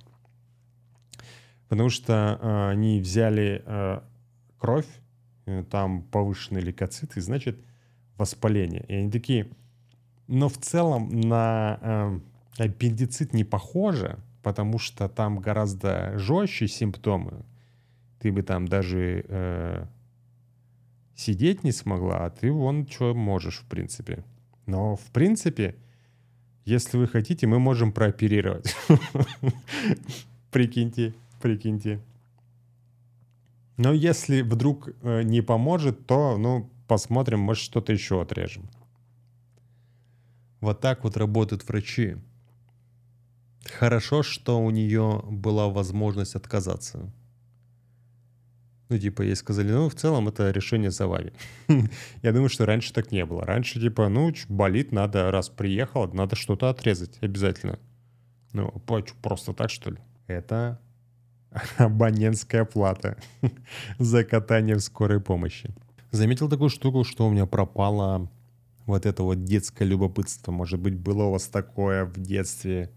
Потому 1.67 1.89
что 1.89 2.39
э, 2.41 2.69
они 2.71 3.01
взяли 3.01 3.61
э, 3.65 3.99
кровь, 4.57 4.87
э, 5.45 5.63
там 5.69 6.03
повышенные 6.03 6.63
лейкоциты, 6.63 7.19
значит, 7.19 7.59
воспаление. 8.17 8.85
И 8.87 8.93
они 8.93 9.11
такие, 9.11 9.49
но 10.27 10.47
в 10.47 10.57
целом 10.57 11.09
на 11.19 12.21
э, 12.57 12.63
аппендицит 12.63 13.33
не 13.33 13.43
похоже, 13.43 14.19
потому 14.43 14.79
что 14.79 15.09
там 15.09 15.39
гораздо 15.39 16.17
жестче 16.17 16.67
симптомы, 16.67 17.43
ты 18.19 18.31
бы 18.31 18.41
там 18.41 18.67
даже 18.67 19.25
э, 19.27 19.85
сидеть 21.15 21.63
не 21.63 21.71
смогла, 21.71 22.25
а 22.25 22.29
ты 22.29 22.51
вон 22.51 22.87
что 22.87 23.13
можешь, 23.13 23.59
в 23.59 23.65
принципе. 23.65 24.23
Но, 24.65 24.95
в 24.95 25.05
принципе, 25.11 25.75
если 26.65 26.97
вы 26.97 27.07
хотите, 27.07 27.47
мы 27.47 27.59
можем 27.59 27.91
прооперировать. 27.91 28.75
Прикиньте, 30.51 31.13
прикиньте. 31.41 32.01
Но 33.77 33.93
если 33.93 34.41
вдруг 34.41 34.89
э, 35.01 35.21
не 35.23 35.41
поможет, 35.41 36.07
то, 36.07 36.37
ну, 36.37 36.69
посмотрим, 36.87 37.39
может, 37.39 37.63
что-то 37.63 37.93
еще 37.93 38.21
отрежем. 38.21 38.69
Вот 40.59 40.81
так 40.81 41.03
вот 41.03 41.15
работают 41.15 41.67
врачи. 41.67 42.17
Хорошо, 43.63 44.23
что 44.23 44.59
у 44.59 44.71
нее 44.71 45.23
была 45.29 45.69
возможность 45.69 46.35
отказаться. 46.35 47.11
Ну, 48.89 48.97
типа, 48.97 49.21
ей 49.21 49.35
сказали, 49.35 49.71
ну, 49.71 49.89
в 49.89 49.95
целом 49.95 50.29
это 50.29 50.51
решение 50.51 50.91
за 50.91 51.07
вами. 51.07 51.33
Я 52.23 52.31
думаю, 52.31 52.49
что 52.49 52.65
раньше 52.65 52.93
так 52.93 53.11
не 53.11 53.25
было. 53.25 53.45
Раньше, 53.45 53.79
типа, 53.81 54.07
ну, 54.07 54.33
болит, 54.47 54.91
надо, 54.91 55.29
раз 55.31 55.49
приехал, 55.49 56.07
надо 56.13 56.35
что-то 56.35 56.69
отрезать 56.69 57.17
обязательно. 57.21 57.79
Ну, 58.53 58.71
просто 59.21 59.53
так, 59.53 59.69
что 59.69 59.91
ли? 59.91 59.97
Это 60.27 60.79
абонентская 61.77 62.65
плата 62.65 63.17
за 63.99 64.23
катание 64.23 64.75
в 64.75 64.81
скорой 64.81 65.19
помощи. 65.19 65.69
Заметил 66.11 66.49
такую 66.49 66.69
штуку, 66.69 67.03
что 67.03 67.27
у 67.27 67.31
меня 67.31 67.45
пропало 67.45 68.29
вот 68.85 69.05
это 69.05 69.23
вот 69.23 69.43
детское 69.43 69.85
любопытство. 69.85 70.51
Может 70.51 70.79
быть, 70.79 70.95
было 70.95 71.23
у 71.23 71.31
вас 71.31 71.47
такое 71.47 72.05
в 72.05 72.17
детстве, 72.17 72.89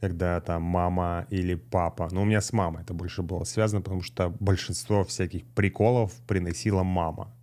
когда 0.00 0.40
там 0.40 0.62
мама 0.62 1.26
или 1.30 1.54
папа, 1.54 2.08
ну 2.10 2.22
у 2.22 2.24
меня 2.24 2.40
с 2.40 2.52
мамой 2.52 2.82
это 2.82 2.94
больше 2.94 3.22
было 3.22 3.44
связано, 3.44 3.82
потому 3.82 4.02
что 4.02 4.30
большинство 4.40 5.04
всяких 5.04 5.44
приколов 5.46 6.12
приносила 6.26 6.82
мама. 6.82 7.34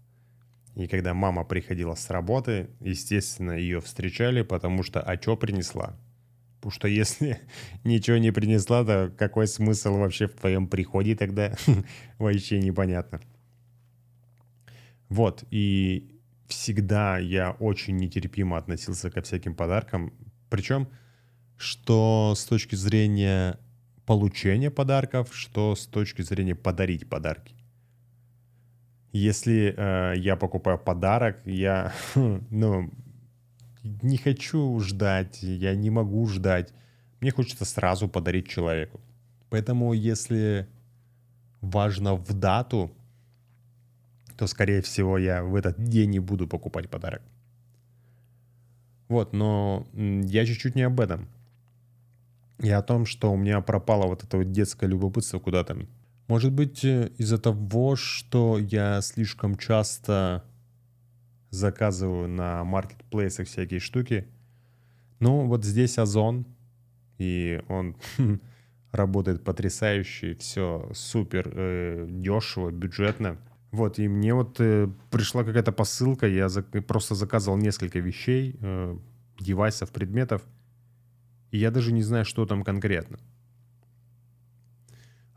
И 0.76 0.88
когда 0.88 1.14
мама 1.14 1.44
приходила 1.44 1.96
с 1.96 2.10
работы, 2.10 2.70
естественно, 2.80 3.52
ее 3.52 3.82
встречали, 3.82 4.42
потому 4.42 4.84
что 4.84 5.02
а 5.02 5.22
что 5.22 5.36
принесла? 5.36 5.98
Потому 6.62 6.72
что 6.72 6.88
если 6.88 7.40
ничего 7.84 8.18
не 8.18 8.32
принесла, 8.32 8.86
то 8.86 9.12
какой 9.18 9.48
смысл 9.48 9.98
вообще 9.98 10.28
в 10.28 10.34
твоем 10.34 10.68
приходе 10.68 11.16
тогда? 11.16 11.56
вообще 12.20 12.60
непонятно. 12.60 13.20
Вот, 15.10 15.44
и 15.52 16.22
всегда 16.48 17.18
я 17.18 17.52
очень 17.52 17.98
нетерпимо 17.98 18.58
относился 18.58 19.10
ко 19.10 19.22
всяким 19.22 19.56
подаркам. 19.56 20.14
Причем, 20.50 20.88
что 21.62 22.34
с 22.36 22.44
точки 22.46 22.76
зрения 22.76 23.58
получения 24.06 24.72
подарков, 24.72 25.30
что 25.34 25.76
с 25.76 25.86
точки 25.86 26.22
зрения 26.22 26.56
подарить 26.56 27.08
подарки. 27.08 27.56
Если 29.14 29.74
э, 29.78 30.14
я 30.18 30.36
покупаю 30.36 30.80
подарок, 30.80 31.38
я, 31.46 31.94
ну, 32.16 32.92
не 33.84 34.18
хочу 34.18 34.80
ждать, 34.80 35.44
я 35.44 35.76
не 35.76 35.90
могу 35.90 36.28
ждать. 36.28 36.74
Мне 37.20 37.32
хочется 37.32 37.66
сразу 37.66 38.08
подарить 38.08 38.48
человеку. 38.48 39.00
Поэтому, 39.50 39.94
если 39.94 40.68
важно 41.62 42.16
в 42.16 42.34
дату, 42.34 42.92
то, 44.38 44.48
скорее 44.48 44.82
всего, 44.82 45.18
я 45.18 45.44
в 45.44 45.56
этот 45.56 45.84
день 45.84 46.10
не 46.10 46.20
буду 46.20 46.48
покупать 46.48 46.90
подарок. 46.90 47.22
Вот, 49.10 49.34
но 49.34 49.86
я 49.94 50.46
чуть-чуть 50.46 50.76
не 50.76 50.84
об 50.84 51.00
этом. 51.00 51.28
Я 52.62 52.78
о 52.78 52.84
том, 52.84 53.06
что 53.06 53.32
у 53.32 53.38
меня 53.38 53.60
пропало 53.62 54.06
вот 54.06 54.24
это 54.24 54.38
вот 54.38 54.52
детское 54.52 54.88
любопытство 54.88 55.40
куда-то. 55.40 55.78
Может 56.28 56.54
быть, 56.54 56.86
э, 56.86 57.10
из-за 57.18 57.40
того, 57.40 57.96
что 57.96 58.60
я 58.60 59.02
слишком 59.02 59.58
часто 59.58 60.44
заказываю 61.50 62.28
на 62.28 62.64
маркетплейсах 62.64 63.48
всякие 63.48 63.80
штуки. 63.80 64.28
Ну, 65.20 65.48
вот 65.48 65.66
здесь 65.66 65.98
Озон, 65.98 66.46
и 67.18 67.62
он 67.68 67.96
работает 68.92 69.44
потрясающе, 69.44 70.36
все 70.36 70.90
супер 70.94 71.52
э, 71.54 72.08
дешево, 72.10 72.72
бюджетно. 72.72 73.38
Вот, 73.72 74.00
и 74.00 74.08
мне 74.08 74.34
вот 74.34 74.58
э, 74.60 74.88
пришла 75.10 75.44
какая-то 75.44 75.72
посылка, 75.72 76.28
я 76.28 76.50
за, 76.50 76.62
просто 76.62 77.16
заказывал 77.16 77.58
несколько 77.58 78.00
вещей, 78.00 78.58
э, 78.62 78.98
девайсов, 79.40 79.92
предметов, 79.92 80.44
и 81.52 81.58
я 81.58 81.70
даже 81.70 81.92
не 81.92 82.02
знаю, 82.02 82.26
что 82.26 82.46
там 82.46 82.64
конкретно. 82.64 83.20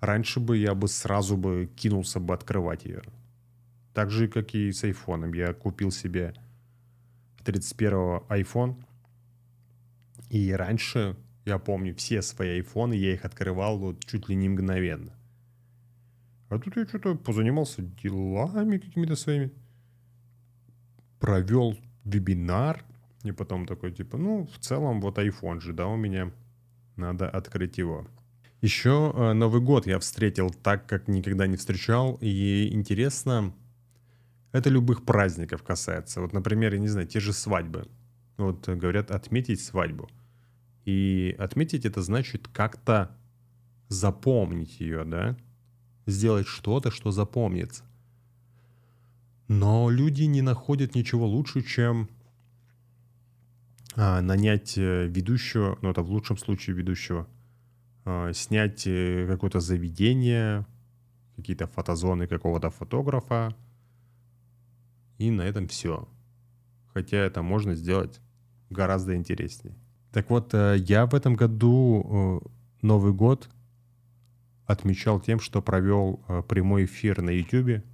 Раньше 0.01 0.41
бы 0.41 0.57
я 0.59 0.75
бы 0.75 0.89
сразу 0.89 1.37
бы 1.37 1.71
кинулся 1.77 2.21
бы 2.21 2.35
открывать 2.35 2.85
ее. 2.85 3.03
Так 3.95 4.11
же, 4.11 4.29
как 4.29 4.55
и 4.55 4.73
с 4.73 4.85
айфоном. 4.85 5.33
Я 5.33 5.55
купил 5.55 5.91
себе 5.91 6.35
31-го 7.45 8.27
iPhone. 8.29 8.77
И 10.31 10.53
раньше, 10.53 11.17
я 11.45 11.59
помню, 11.59 11.95
все 11.95 12.23
свои 12.23 12.57
айфоны, 12.57 12.95
я 12.95 13.15
их 13.15 13.25
открывал 13.25 13.79
вот 13.79 14.05
чуть 14.05 14.29
ли 14.29 14.35
не 14.35 14.49
мгновенно. 14.49 15.13
А 16.49 16.59
тут 16.59 16.77
я 16.77 16.87
что-то 16.87 17.15
позанимался 17.15 17.83
делами 17.83 18.79
какими-то 18.79 19.17
своими. 19.17 19.51
Провел 21.19 21.77
вебинар. 22.05 22.85
И 23.25 23.33
потом 23.33 23.67
такой, 23.67 23.91
типа, 23.91 24.19
ну, 24.19 24.47
в 24.47 24.59
целом, 24.59 25.01
вот 25.01 25.19
iPhone 25.19 25.61
же, 25.61 25.73
да, 25.73 25.87
у 25.87 25.97
меня. 25.97 26.31
Надо 26.97 27.29
открыть 27.29 27.79
его. 27.79 28.07
Еще 28.61 29.13
э, 29.15 29.33
Новый 29.33 29.61
год 29.61 29.87
я 29.87 29.99
встретил 29.99 30.51
так, 30.51 30.87
как 30.87 31.09
никогда 31.09 31.47
не 31.47 31.57
встречал. 31.57 32.19
И 32.21 32.69
интересно, 32.73 33.53
это 34.53 34.71
любых 34.71 35.05
праздников 35.05 35.63
касается. 35.63 36.21
Вот, 36.21 36.33
например, 36.33 36.73
я 36.75 36.79
не 36.79 36.89
знаю, 36.89 37.09
те 37.09 37.19
же 37.19 37.33
свадьбы. 37.33 37.89
Вот 38.37 38.69
говорят 38.69 39.11
отметить 39.11 39.61
свадьбу. 39.61 40.09
И 40.85 41.35
отметить 41.39 41.85
это 41.85 42.03
значит 42.03 42.49
как-то 42.49 43.17
запомнить 43.89 44.81
ее, 44.81 45.05
да? 45.05 45.37
Сделать 46.07 46.47
что-то, 46.47 46.91
что 46.91 47.11
запомнится. 47.11 47.85
Но 49.49 49.91
люди 49.91 50.23
не 50.23 50.43
находят 50.43 50.95
ничего 50.95 51.27
лучше, 51.27 51.63
чем 51.63 52.09
а, 53.97 54.21
нанять 54.21 54.77
э, 54.77 55.07
ведущего, 55.07 55.79
ну 55.81 55.91
это 55.91 56.03
в 56.03 56.11
лучшем 56.11 56.37
случае 56.37 56.75
ведущего, 56.75 57.29
а, 58.05 58.33
снять 58.33 58.87
э, 58.87 59.27
какое-то 59.29 59.61
заведение, 59.61 60.67
какие-то 61.37 61.69
фотозоны 61.69 62.27
какого-то 62.27 62.71
фотографа, 62.71 63.55
и 65.19 65.31
на 65.31 65.43
этом 65.43 65.69
все. 65.69 66.09
Хотя 66.93 67.19
это 67.19 67.43
можно 67.43 67.75
сделать 67.77 68.21
гораздо 68.69 69.15
интереснее. 69.15 69.77
Так 70.13 70.29
вот, 70.29 70.53
э, 70.55 70.77
я 70.79 71.07
в 71.07 71.15
этом 71.15 71.35
году 71.35 72.43
Новый 72.83 73.13
год 73.13 73.49
отмечал 74.67 75.21
тем, 75.21 75.39
что 75.39 75.63
провел 75.63 76.17
прямой 76.49 76.87
эфир 76.87 77.23
на 77.23 77.31
YouTube. 77.31 77.85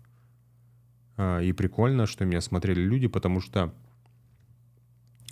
И 1.42 1.52
прикольно, 1.52 2.06
что 2.06 2.24
меня 2.24 2.40
смотрели 2.40 2.80
люди, 2.80 3.06
потому 3.06 3.40
что 3.40 3.74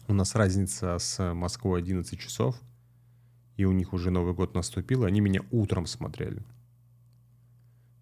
у 0.08 0.14
нас 0.14 0.34
разница 0.34 0.98
с 0.98 1.34
Москвой 1.34 1.80
11 1.80 2.18
часов, 2.18 2.56
и 3.56 3.64
у 3.64 3.72
них 3.72 3.92
уже 3.92 4.10
Новый 4.10 4.34
год 4.34 4.54
наступил, 4.54 5.04
и 5.04 5.06
они 5.06 5.20
меня 5.20 5.42
утром 5.50 5.86
смотрели. 5.86 6.42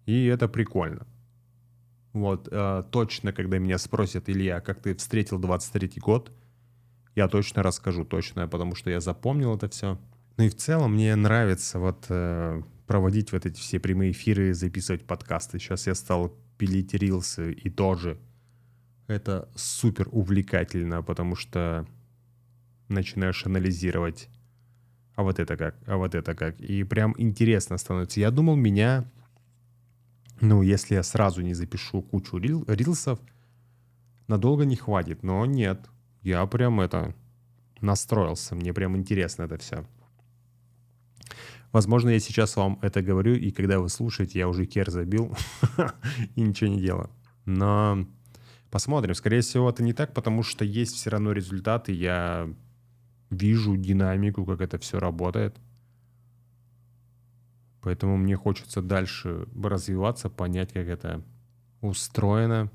И 0.05 0.25
это 0.25 0.47
прикольно. 0.47 1.05
Вот, 2.13 2.47
э, 2.49 2.83
точно, 2.91 3.33
когда 3.33 3.59
меня 3.59 3.77
спросят, 3.77 4.29
Илья, 4.29 4.61
как 4.61 4.81
ты 4.81 4.95
встретил 4.95 5.39
23-й 5.39 5.99
год, 5.99 6.31
я 7.15 7.27
точно 7.27 7.61
расскажу, 7.61 8.05
точно, 8.05 8.47
потому 8.47 8.75
что 8.75 8.89
я 8.89 9.01
запомнил 9.01 9.55
это 9.55 9.67
все. 9.67 9.99
Ну 10.37 10.45
и 10.45 10.49
в 10.49 10.55
целом 10.55 10.93
мне 10.93 11.15
нравится 11.15 11.79
вот 11.79 12.05
э, 12.09 12.61
проводить 12.85 13.33
вот 13.33 13.45
эти 13.45 13.59
все 13.59 13.79
прямые 13.79 14.11
эфиры, 14.11 14.53
записывать 14.53 15.05
подкасты. 15.05 15.59
Сейчас 15.59 15.87
я 15.87 15.95
стал 15.95 16.33
пилить 16.57 16.93
рилсы 16.93 17.51
и 17.51 17.69
тоже. 17.69 18.19
Это 19.07 19.49
супер 19.55 20.07
увлекательно, 20.11 21.01
потому 21.03 21.35
что 21.35 21.87
начинаешь 22.87 23.45
анализировать, 23.45 24.29
а 25.15 25.23
вот 25.23 25.39
это 25.39 25.57
как, 25.57 25.75
а 25.85 25.97
вот 25.97 26.15
это 26.15 26.35
как. 26.35 26.59
И 26.59 26.83
прям 26.83 27.15
интересно 27.17 27.77
становится. 27.77 28.19
Я 28.19 28.31
думал, 28.31 28.55
меня 28.55 29.05
ну, 30.39 30.61
если 30.61 30.95
я 30.95 31.03
сразу 31.03 31.41
не 31.41 31.53
запишу 31.53 32.01
кучу 32.01 32.37
рил, 32.37 32.63
рилсов, 32.67 33.19
надолго 34.27 34.65
не 34.65 34.75
хватит. 34.75 35.23
Но 35.23 35.45
нет, 35.45 35.89
я 36.21 36.45
прям 36.45 36.79
это 36.79 37.15
настроился. 37.81 38.55
Мне 38.55 38.73
прям 38.73 38.95
интересно 38.95 39.43
это 39.43 39.57
все. 39.57 39.85
Возможно, 41.71 42.09
я 42.09 42.19
сейчас 42.19 42.55
вам 42.55 42.79
это 42.81 43.01
говорю, 43.01 43.35
и 43.35 43.51
когда 43.51 43.79
вы 43.79 43.89
слушаете, 43.89 44.39
я 44.39 44.47
уже 44.47 44.65
кер 44.65 44.89
забил 44.89 45.35
и 46.35 46.41
ничего 46.41 46.69
не 46.69 46.81
делаю. 46.81 47.09
Но 47.45 48.07
посмотрим. 48.69 49.15
Скорее 49.15 49.41
всего, 49.41 49.69
это 49.69 49.83
не 49.83 49.93
так, 49.93 50.13
потому 50.13 50.43
что 50.43 50.63
есть 50.63 50.95
все 50.95 51.09
равно 51.09 51.31
результаты. 51.31 51.91
Я 51.91 52.49
вижу 53.29 53.77
динамику, 53.77 54.45
как 54.45 54.61
это 54.61 54.77
все 54.77 54.99
работает. 54.99 55.55
Поэтому 57.81 58.17
мне 58.17 58.35
хочется 58.35 58.81
дальше 58.81 59.47
развиваться, 59.61 60.29
понять, 60.29 60.73
как 60.73 60.87
это 60.87 61.23
устроено. 61.81 62.71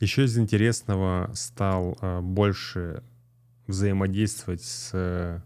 Еще 0.00 0.24
из 0.24 0.38
интересного 0.38 1.30
стал 1.34 1.96
э, 2.00 2.20
больше 2.20 3.02
взаимодействовать 3.66 4.62
с 4.62 4.90
э, 4.94 5.40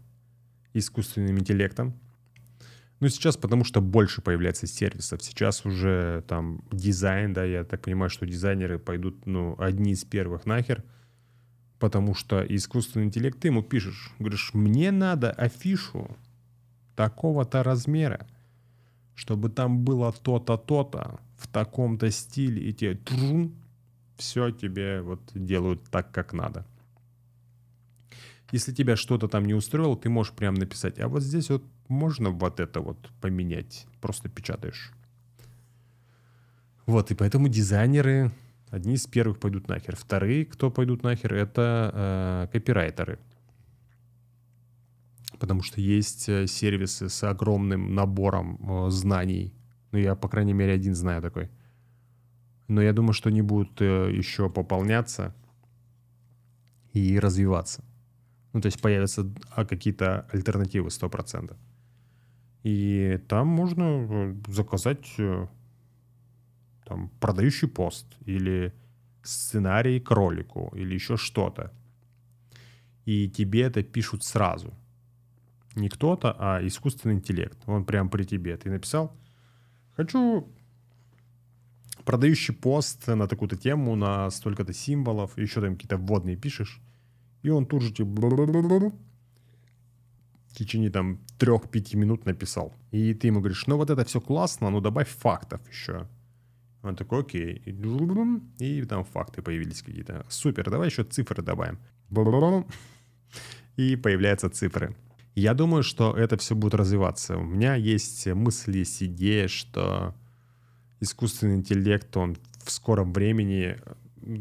искусственным 0.73 1.39
интеллектом. 1.39 1.99
Ну, 2.99 3.09
сейчас 3.09 3.35
потому 3.35 3.65
что 3.65 3.81
больше 3.81 4.21
появляется 4.21 4.65
сервисов. 4.65 5.21
Сейчас 5.21 5.65
уже 5.65 6.23
там 6.27 6.63
дизайн, 6.71 7.33
да, 7.33 7.43
я 7.43 7.65
так 7.65 7.81
понимаю, 7.81 8.09
что 8.09 8.25
дизайнеры 8.25 8.79
пойдут, 8.79 9.25
ну, 9.25 9.55
одни 9.59 9.91
из 9.91 10.05
первых 10.05 10.45
нахер, 10.45 10.83
потому 11.83 12.15
что 12.15 12.41
искусственный 12.47 13.07
интеллект, 13.07 13.37
ты 13.37 13.49
ему 13.49 13.61
пишешь, 13.61 14.13
говоришь, 14.17 14.51
мне 14.53 14.89
надо 14.89 15.31
афишу 15.31 16.15
такого-то 16.95 17.61
размера 17.61 18.25
чтобы 19.15 19.49
там 19.49 19.83
было 19.83 20.11
то-то, 20.11 20.57
то-то, 20.57 21.19
в 21.37 21.47
таком-то 21.47 22.09
стиле, 22.09 22.69
и 22.69 22.73
тебе 22.73 22.95
трун, 22.95 23.53
все 24.17 24.51
тебе 24.51 25.01
вот 25.01 25.19
делают 25.33 25.83
так, 25.91 26.11
как 26.11 26.33
надо. 26.33 26.65
Если 28.51 28.71
тебя 28.71 28.95
что-то 28.95 29.27
там 29.27 29.45
не 29.45 29.53
устроило, 29.53 29.97
ты 29.97 30.09
можешь 30.09 30.33
прям 30.33 30.53
написать, 30.53 30.99
а 30.99 31.07
вот 31.09 31.21
здесь 31.21 31.49
вот 31.49 31.63
можно 31.89 32.29
вот 32.29 32.61
это 32.61 32.79
вот 32.79 32.97
поменять, 33.19 33.87
просто 33.99 34.29
печатаешь. 34.29 34.93
Вот, 36.85 37.11
и 37.11 37.15
поэтому 37.15 37.49
дизайнеры 37.49 38.31
Одни 38.73 38.95
из 38.95 39.05
первых 39.05 39.39
пойдут 39.39 39.67
нахер. 39.67 39.95
Вторые, 39.95 40.45
кто 40.45 40.71
пойдут 40.71 41.03
нахер, 41.03 41.35
это 41.35 41.91
э, 41.93 42.47
копирайтеры. 42.51 43.19
Потому 45.37 45.61
что 45.61 45.79
есть 45.79 46.27
э, 46.27 46.47
сервисы 46.47 47.07
с 47.07 47.23
огромным 47.23 47.93
набором 47.93 48.57
э, 48.57 48.89
знаний. 48.89 49.53
Ну, 49.91 49.99
я, 49.99 50.15
по 50.15 50.27
крайней 50.27 50.53
мере, 50.53 50.73
один 50.73 50.95
знаю 50.95 51.21
такой. 51.21 51.51
Но 52.67 52.81
я 52.81 52.93
думаю, 52.93 53.13
что 53.13 53.29
они 53.29 53.43
будут 53.43 53.79
э, 53.79 54.11
еще 54.11 54.49
пополняться 54.49 55.35
и 56.93 57.19
развиваться. 57.19 57.83
Ну, 58.53 58.61
то 58.61 58.65
есть 58.69 58.81
появятся 58.81 59.31
а, 59.51 59.65
какие-то 59.65 60.27
альтернативы 60.31 60.87
100%. 60.87 61.55
И 62.63 63.19
там 63.27 63.49
можно 63.49 63.83
э, 63.83 64.35
заказать 64.47 65.13
э, 65.19 65.45
там, 66.93 67.09
продающий 67.19 67.67
пост 67.67 68.05
или 68.27 68.71
сценарий 69.23 69.99
к 69.99 70.11
ролику 70.11 70.71
или 70.75 70.93
еще 70.93 71.17
что-то. 71.17 71.71
И 73.05 73.29
тебе 73.29 73.61
это 73.61 73.83
пишут 73.83 74.23
сразу. 74.23 74.73
Не 75.75 75.89
кто-то, 75.89 76.35
а 76.39 76.59
искусственный 76.61 77.15
интеллект. 77.15 77.57
Он 77.65 77.83
прям 77.83 78.09
при 78.09 78.25
тебе. 78.25 78.57
Ты 78.57 78.69
написал, 78.69 79.17
хочу 79.95 80.47
продающий 82.05 82.53
пост 82.53 83.07
на 83.07 83.27
такую-то 83.27 83.55
тему, 83.55 83.95
на 83.95 84.29
столько-то 84.29 84.73
символов, 84.73 85.37
еще 85.37 85.61
там 85.61 85.73
какие-то 85.73 85.97
вводные 85.97 86.35
пишешь, 86.35 86.79
и 87.41 87.49
он 87.49 87.65
тут 87.65 87.81
же 87.81 87.91
тебе 87.91 88.91
в 90.49 90.55
течение 90.55 90.91
там 90.91 91.19
3-5 91.39 91.97
минут 91.97 92.25
написал. 92.25 92.75
И 92.91 93.15
ты 93.15 93.27
ему 93.27 93.39
говоришь, 93.39 93.65
ну 93.67 93.77
вот 93.77 93.89
это 93.89 94.05
все 94.05 94.21
классно, 94.21 94.69
ну 94.69 94.81
добавь 94.81 95.09
фактов 95.09 95.59
еще. 95.71 96.07
Он 96.83 96.95
такой, 96.95 97.21
окей. 97.21 97.61
И, 97.65 97.71
и 98.59 98.85
там 98.85 99.03
факты 99.05 99.41
появились 99.41 99.81
какие-то. 99.81 100.25
Супер, 100.29 100.69
давай 100.69 100.89
еще 100.89 101.03
цифры 101.03 101.41
добавим. 101.41 101.79
И 103.77 103.95
появляются 103.95 104.49
цифры. 104.49 104.95
Я 105.35 105.53
думаю, 105.53 105.81
что 105.81 106.15
это 106.15 106.37
все 106.37 106.53
будет 106.55 106.75
развиваться. 106.75 107.37
У 107.37 107.43
меня 107.43 107.75
есть 107.75 108.27
мысли, 108.27 108.79
есть 108.79 109.01
идея, 109.01 109.47
что 109.47 110.13
искусственный 110.99 111.55
интеллект, 111.55 112.15
он 112.17 112.37
в 112.63 112.71
скором 112.71 113.13
времени 113.13 113.77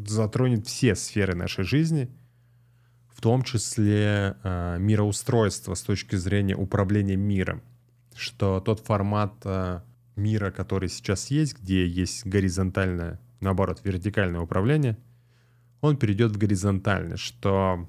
затронет 0.06 0.66
все 0.66 0.94
сферы 0.94 1.34
нашей 1.34 1.64
жизни, 1.64 2.10
в 3.08 3.20
том 3.20 3.42
числе 3.42 4.36
э, 4.42 4.76
мироустройство 4.78 5.74
с 5.74 5.82
точки 5.82 6.16
зрения 6.16 6.56
управления 6.56 7.16
миром. 7.16 7.62
Что 8.14 8.60
тот 8.60 8.80
формат 8.80 9.34
э, 9.44 9.80
мира, 10.16 10.50
который 10.50 10.88
сейчас 10.88 11.30
есть, 11.30 11.60
где 11.60 11.86
есть 11.86 12.26
горизонтальное, 12.26 13.20
наоборот, 13.40 13.80
вертикальное 13.84 14.40
управление, 14.40 14.96
он 15.80 15.96
перейдет 15.96 16.32
в 16.32 16.38
горизонтальное, 16.38 17.16
что 17.16 17.88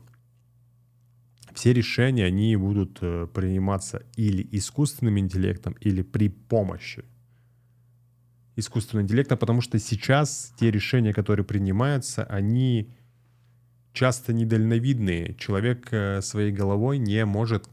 все 1.54 1.74
решения, 1.74 2.26
они 2.26 2.56
будут 2.56 2.98
э, 3.02 3.28
приниматься 3.34 4.04
или 4.16 4.48
искусственным 4.52 5.20
интеллектом, 5.20 5.74
или 5.80 6.02
при 6.02 6.30
помощи 6.30 7.06
искусственного 8.56 9.06
интеллекта, 9.06 9.36
потому 9.38 9.62
что 9.62 9.80
сейчас 9.80 10.54
те 10.60 10.72
решения, 10.72 11.14
которые 11.14 11.46
принимаются, 11.46 12.24
они 12.24 12.90
часто 13.94 14.34
недальновидные. 14.34 15.36
Человек 15.36 15.88
э, 15.92 16.22
своей 16.22 16.52
головой 16.52 16.98
не 16.98 17.26
может 17.26 17.70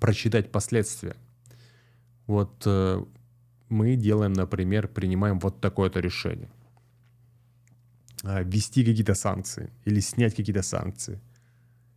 просчитать 0.00 0.52
последствия. 0.52 1.16
Вот 2.28 2.62
э, 2.66 3.04
мы 3.68 3.96
делаем, 3.96 4.32
например, 4.32 4.86
принимаем 4.86 5.40
вот 5.40 5.60
такое-то 5.60 5.98
решение. 5.98 6.48
А, 8.22 8.42
ввести 8.42 8.84
какие-то 8.84 9.14
санкции 9.14 9.72
или 9.84 9.98
снять 9.98 10.36
какие-то 10.36 10.62
санкции. 10.62 11.20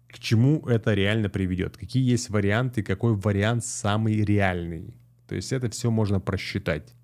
К 0.07 0.17
чему 0.17 0.67
это 0.67 0.95
реально 0.95 1.29
приведет? 1.29 1.77
Какие 1.77 2.03
есть 2.09 2.31
варианты, 2.31 2.81
какой 2.81 3.13
вариант 3.15 3.63
самый 3.63 4.15
реальный? 4.25 4.95
То 5.27 5.35
есть 5.35 5.53
это 5.53 5.69
все 5.69 5.91
можно 5.91 6.19
просчитать 6.19 6.95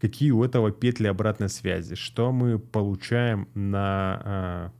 какие 0.00 0.30
у 0.30 0.44
этого 0.44 0.70
петли 0.70 1.06
обратной 1.06 1.48
связи, 1.48 1.94
что 1.94 2.32
мы 2.32 2.58
получаем 2.58 3.48
на 3.54 4.72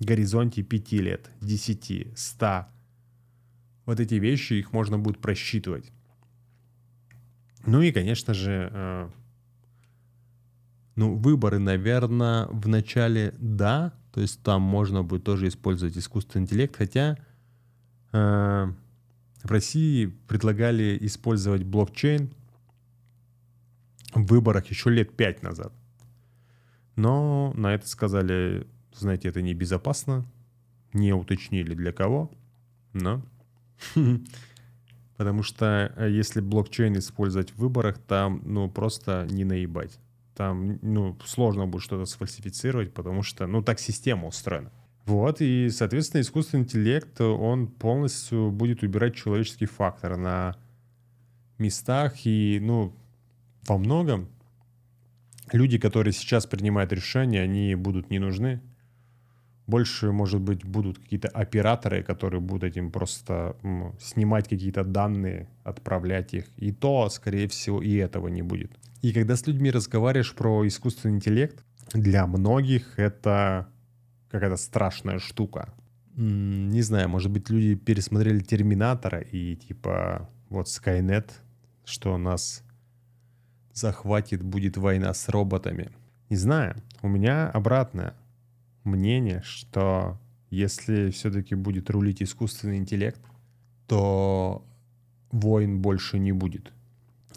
э, 0.00 0.04
горизонте 0.04 0.62
5 0.62 0.92
лет, 0.92 1.30
10, 1.40 2.18
100. 2.18 2.66
Вот 3.86 4.00
эти 4.00 4.14
вещи, 4.14 4.54
их 4.54 4.72
можно 4.72 4.98
будет 4.98 5.18
просчитывать. 5.18 5.92
Ну 7.68 7.82
и, 7.82 7.92
конечно 7.92 8.32
же, 8.32 8.70
э, 8.72 9.10
ну, 10.96 11.16
выборы, 11.16 11.58
наверное, 11.58 12.46
в 12.46 12.66
начале 12.66 13.34
да, 13.36 13.92
то 14.10 14.22
есть 14.22 14.42
там 14.42 14.62
можно 14.62 15.02
будет 15.02 15.24
тоже 15.24 15.48
использовать 15.48 15.98
искусственный 15.98 16.44
интеллект, 16.44 16.74
хотя 16.74 17.18
э, 18.12 18.72
в 19.42 19.50
России 19.50 20.06
предлагали 20.06 20.96
использовать 21.02 21.62
блокчейн 21.62 22.30
в 24.14 24.24
выборах 24.24 24.64
еще 24.70 24.88
лет 24.88 25.14
пять 25.14 25.42
назад. 25.42 25.74
Но 26.96 27.52
на 27.54 27.74
это 27.74 27.86
сказали, 27.86 28.66
знаете, 28.94 29.28
это 29.28 29.42
небезопасно, 29.42 30.24
не 30.94 31.12
уточнили 31.12 31.74
для 31.74 31.92
кого, 31.92 32.30
но... 32.94 33.22
Потому 35.18 35.42
что 35.42 35.92
э, 35.96 36.08
если 36.10 36.40
блокчейн 36.40 36.96
использовать 36.96 37.50
в 37.50 37.58
выборах, 37.58 37.98
там, 37.98 38.40
ну, 38.44 38.70
просто 38.70 39.26
не 39.28 39.44
наебать. 39.44 39.98
Там, 40.36 40.78
ну, 40.80 41.18
сложно 41.24 41.66
будет 41.66 41.82
что-то 41.82 42.06
сфальсифицировать, 42.06 42.94
потому 42.94 43.24
что, 43.24 43.48
ну, 43.48 43.60
так 43.60 43.80
система 43.80 44.28
устроена. 44.28 44.70
Вот, 45.06 45.40
и, 45.40 45.70
соответственно, 45.70 46.20
искусственный 46.20 46.62
интеллект, 46.62 47.20
он 47.20 47.66
полностью 47.66 48.52
будет 48.52 48.84
убирать 48.84 49.16
человеческий 49.16 49.66
фактор 49.66 50.16
на 50.16 50.56
местах, 51.58 52.24
и, 52.24 52.60
ну, 52.62 52.94
во 53.66 53.76
многом 53.76 54.28
люди, 55.50 55.78
которые 55.78 56.12
сейчас 56.12 56.46
принимают 56.46 56.92
решения, 56.92 57.42
они 57.42 57.74
будут 57.74 58.08
не 58.08 58.20
нужны. 58.20 58.60
Больше, 59.68 60.12
может 60.12 60.40
быть, 60.40 60.64
будут 60.64 60.98
какие-то 60.98 61.28
операторы, 61.28 62.02
которые 62.02 62.40
будут 62.40 62.64
этим 62.64 62.90
просто 62.90 63.54
ну, 63.62 63.94
снимать 64.00 64.48
какие-то 64.48 64.82
данные, 64.82 65.46
отправлять 65.62 66.32
их. 66.32 66.46
И 66.56 66.72
то, 66.72 67.10
скорее 67.10 67.48
всего, 67.48 67.82
и 67.82 67.94
этого 67.96 68.28
не 68.28 68.40
будет. 68.40 68.72
И 69.02 69.12
когда 69.12 69.36
с 69.36 69.46
людьми 69.46 69.70
разговариваешь 69.70 70.34
про 70.34 70.66
искусственный 70.66 71.16
интеллект, 71.16 71.62
для 71.92 72.26
многих 72.26 72.98
это 72.98 73.68
какая-то 74.30 74.56
страшная 74.56 75.18
штука. 75.18 75.74
Не 76.16 76.80
знаю, 76.80 77.10
может 77.10 77.30
быть, 77.30 77.50
люди 77.50 77.74
пересмотрели 77.74 78.40
Терминатора 78.40 79.20
и 79.20 79.54
типа 79.54 80.30
вот 80.48 80.66
Skynet, 80.66 81.30
что 81.84 82.16
нас 82.16 82.64
захватит, 83.74 84.42
будет 84.42 84.78
война 84.78 85.12
с 85.12 85.28
роботами. 85.28 85.90
Не 86.30 86.36
знаю, 86.36 86.74
у 87.02 87.08
меня 87.08 87.50
обратное 87.50 88.14
мнение, 88.88 89.42
что 89.44 90.18
если 90.50 91.10
все-таки 91.10 91.54
будет 91.54 91.90
рулить 91.90 92.22
искусственный 92.22 92.78
интеллект, 92.78 93.20
то 93.86 94.66
войн 95.30 95.80
больше 95.80 96.18
не 96.18 96.32
будет. 96.32 96.72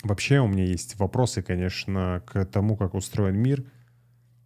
Вообще 0.03 0.39
у 0.39 0.47
меня 0.47 0.65
есть 0.65 0.97
вопросы, 0.97 1.41
конечно, 1.41 2.23
к 2.25 2.45
тому, 2.45 2.75
как 2.75 2.93
устроен 2.93 3.37
мир, 3.37 3.63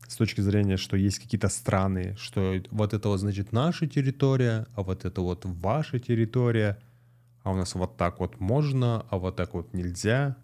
с 0.07 0.17
точки 0.17 0.41
зрения, 0.41 0.77
что 0.77 0.97
есть 0.97 1.19
какие-то 1.19 1.49
страны, 1.49 2.15
что 2.17 2.55
вот 2.71 2.93
это 2.93 3.09
вот 3.09 3.19
значит 3.19 3.51
наша 3.51 3.87
территория, 3.87 4.67
а 4.75 4.83
вот 4.83 5.05
это 5.05 5.21
вот 5.21 5.45
ваша 5.45 5.99
территория, 5.99 6.77
а 7.43 7.51
у 7.51 7.55
нас 7.55 7.75
вот 7.75 7.97
так 7.97 8.19
вот 8.19 8.39
можно, 8.39 9.05
а 9.09 9.17
вот 9.17 9.35
так 9.35 9.53
вот 9.53 9.73
нельзя. 9.73 10.35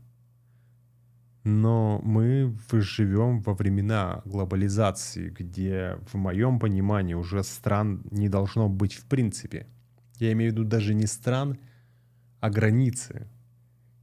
Но 1.44 2.00
мы 2.04 2.56
живем 2.72 3.42
во 3.42 3.54
времена 3.54 4.22
глобализации, 4.26 5.30
где, 5.30 5.98
в 6.12 6.16
моем 6.16 6.60
понимании, 6.60 7.16
уже 7.16 7.44
стран 7.44 8.04
не 8.12 8.30
должно 8.30 8.70
быть 8.70 8.94
в 8.94 9.06
принципе. 9.06 9.68
Я 10.18 10.34
имею 10.34 10.52
в 10.52 10.54
виду 10.54 10.64
даже 10.64 10.94
не 10.94 11.08
стран, 11.08 11.58
а 12.42 12.50
границы. 12.52 13.28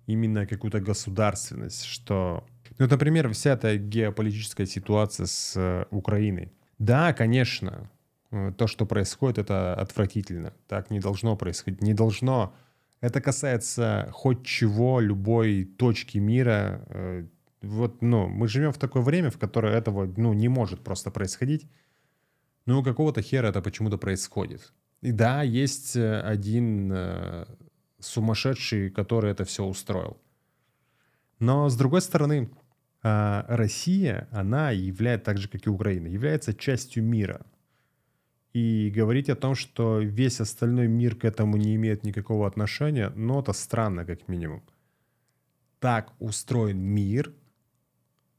Именно 0.06 0.46
какую-то 0.46 0.80
государственность, 0.80 1.84
что... 1.84 2.44
Ну, 2.78 2.88
например, 2.88 3.32
вся 3.32 3.52
эта 3.52 3.76
геополитическая 3.76 4.66
ситуация 4.66 5.26
с 5.26 5.54
э, 5.56 5.84
Украиной. 5.90 6.52
Да, 6.78 7.12
конечно, 7.12 7.90
э, 8.30 8.52
то, 8.56 8.66
что 8.66 8.84
происходит, 8.86 9.38
это 9.38 9.74
отвратительно. 9.74 10.54
Так 10.66 10.90
не 10.90 10.98
должно 10.98 11.36
происходить. 11.36 11.82
Не 11.82 11.94
должно 11.94 12.54
это 13.00 13.20
касается 13.20 14.08
хоть 14.12 14.44
чего, 14.44 15.00
любой 15.00 15.64
точки 15.64 16.18
мира. 16.18 16.84
Э, 16.88 17.26
вот, 17.62 18.02
ну, 18.02 18.28
мы 18.28 18.48
живем 18.48 18.72
в 18.72 18.78
такое 18.78 19.02
время, 19.02 19.30
в 19.30 19.38
которое 19.38 19.74
этого, 19.74 20.12
ну, 20.16 20.32
не 20.32 20.48
может 20.48 20.82
просто 20.82 21.10
происходить. 21.10 21.66
Ну, 22.66 22.80
у 22.80 22.82
какого-то 22.82 23.22
хера 23.22 23.48
это 23.48 23.62
почему-то 23.62 23.98
происходит. 23.98 24.72
И 25.00 25.12
да, 25.12 25.42
есть 25.42 25.96
э, 25.96 26.20
один 26.20 26.92
э, 26.92 27.46
сумасшедший, 28.00 28.90
который 28.90 29.30
это 29.30 29.44
все 29.44 29.64
устроил. 29.64 30.20
Но, 31.38 31.68
с 31.68 31.76
другой 31.76 32.00
стороны, 32.00 32.50
А 33.02 33.44
Россия, 33.48 34.26
она 34.32 34.72
является, 34.72 35.24
так 35.26 35.38
же 35.38 35.48
как 35.48 35.66
и 35.66 35.70
Украина, 35.70 36.08
является 36.08 36.52
частью 36.52 37.04
мира. 37.04 37.46
И 38.52 38.90
говорить 38.94 39.28
о 39.28 39.36
том, 39.36 39.54
что 39.54 40.00
весь 40.00 40.40
остальной 40.40 40.88
мир 40.88 41.14
к 41.14 41.24
этому 41.24 41.56
не 41.56 41.74
имеет 41.76 42.04
никакого 42.04 42.46
отношения, 42.46 43.10
ну, 43.14 43.40
это 43.40 43.52
странно, 43.52 44.04
как 44.04 44.28
минимум. 44.28 44.62
Так 45.80 46.12
устроен 46.18 46.80
мир, 46.80 47.32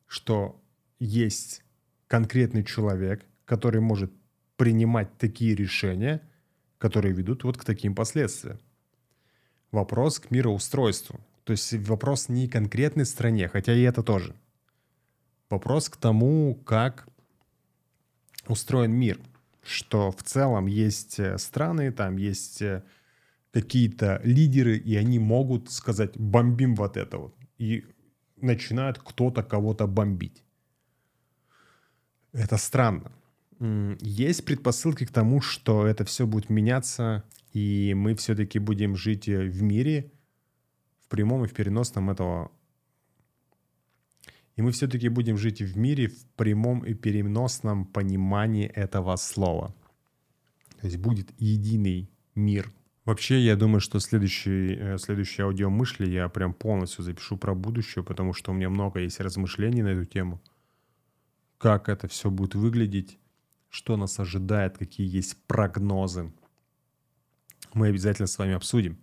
что 0.08 0.60
есть 1.00 1.64
конкретный 2.08 2.64
человек, 2.64 3.26
который 3.46 3.82
может 3.82 4.12
принимать 4.58 5.18
такие 5.18 5.56
решения, 5.56 6.22
которые 6.78 7.14
ведут 7.14 7.44
вот 7.44 7.58
к 7.58 7.64
таким 7.64 7.96
последствиям. 7.96 8.60
Вопрос 9.72 10.20
к 10.20 10.32
мироустройству. 10.32 11.20
То 11.44 11.52
есть 11.52 11.74
вопрос 11.88 12.30
не 12.30 12.48
конкретной 12.48 13.06
стране, 13.06 13.48
хотя 13.48 13.74
и 13.74 13.82
это 13.82 14.04
тоже. 14.04 14.36
Вопрос 15.50 15.90
к 15.90 15.98
тому, 15.98 16.56
как 16.66 17.08
устроен 18.48 18.92
мир. 18.92 19.20
Что 19.62 20.12
в 20.12 20.24
целом 20.24 20.68
есть 20.68 21.20
э, 21.20 21.38
страны, 21.38 21.92
там 21.92 22.18
есть 22.18 22.62
э, 22.62 22.84
какие-то 23.52 24.22
лидеры, 24.24 24.78
и 24.78 24.96
они 24.96 25.20
могут 25.20 25.72
сказать 25.72 26.18
«бомбим 26.18 26.76
вот 26.76 26.98
это 26.98 27.18
вот». 27.18 27.36
И 27.58 27.86
начинает 28.38 29.00
кто-то 29.00 29.44
кого-то 29.44 29.88
бомбить. 29.88 30.44
Это 32.32 32.58
странно. 32.58 33.12
Есть 34.00 34.46
предпосылки 34.46 35.06
к 35.06 35.12
тому, 35.12 35.42
что 35.42 35.86
это 35.86 36.06
все 36.06 36.26
будет 36.26 36.50
меняться, 36.50 37.24
и 37.52 37.94
мы 37.96 38.16
все-таки 38.16 38.60
будем 38.60 38.96
жить 38.96 39.28
э, 39.28 39.46
в 39.46 39.62
мире, 39.62 40.12
в 41.02 41.08
прямом 41.08 41.44
и 41.44 41.48
в 41.48 41.54
переносном 41.54 42.10
этого. 42.10 42.52
И 44.60 44.62
мы 44.62 44.72
все-таки 44.72 45.08
будем 45.08 45.38
жить 45.38 45.62
в 45.62 45.78
мире 45.78 46.10
в 46.10 46.26
прямом 46.36 46.86
и 46.86 46.94
переносном 46.94 47.86
понимании 47.86 48.68
этого 48.68 49.16
слова. 49.16 49.74
То 50.82 50.88
есть 50.88 50.98
будет 50.98 51.30
единый 51.38 52.10
мир. 52.36 52.70
Вообще, 53.06 53.40
я 53.40 53.56
думаю, 53.56 53.80
что 53.80 54.02
следующий, 54.02 54.76
э, 54.76 54.98
следующий 54.98 55.44
аудиомышли 55.44 56.10
я 56.10 56.28
прям 56.28 56.54
полностью 56.54 57.06
запишу 57.06 57.38
про 57.38 57.56
будущее, 57.56 58.04
потому 58.04 58.34
что 58.34 58.52
у 58.52 58.54
меня 58.54 58.70
много 58.70 59.00
есть 59.00 59.22
размышлений 59.22 59.82
на 59.82 59.94
эту 59.94 60.04
тему. 60.04 60.42
Как 61.58 61.88
это 61.88 62.10
все 62.10 62.30
будет 62.30 62.54
выглядеть 62.56 63.18
что 63.70 63.96
нас 63.96 64.20
ожидает, 64.20 64.78
какие 64.78 65.08
есть 65.08 65.38
прогнозы. 65.48 66.34
Мы 67.74 67.88
обязательно 67.88 68.28
с 68.28 68.38
вами 68.38 68.56
обсудим. 68.56 68.98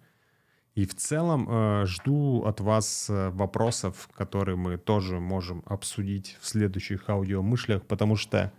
И 0.77 0.85
в 0.85 0.95
целом 0.95 1.49
э, 1.49 1.87
жду 1.87 2.45
от 2.45 2.61
вас 2.61 3.09
э, 3.09 3.31
вопросов, 3.31 4.11
которые 4.13 4.57
мы 4.57 4.77
тоже 4.77 5.19
можем 5.21 5.63
обсудить 5.65 6.37
в 6.39 6.47
следующих 6.47 7.09
аудиомышлях, 7.09 7.87
потому 7.87 8.17
что 8.17 8.53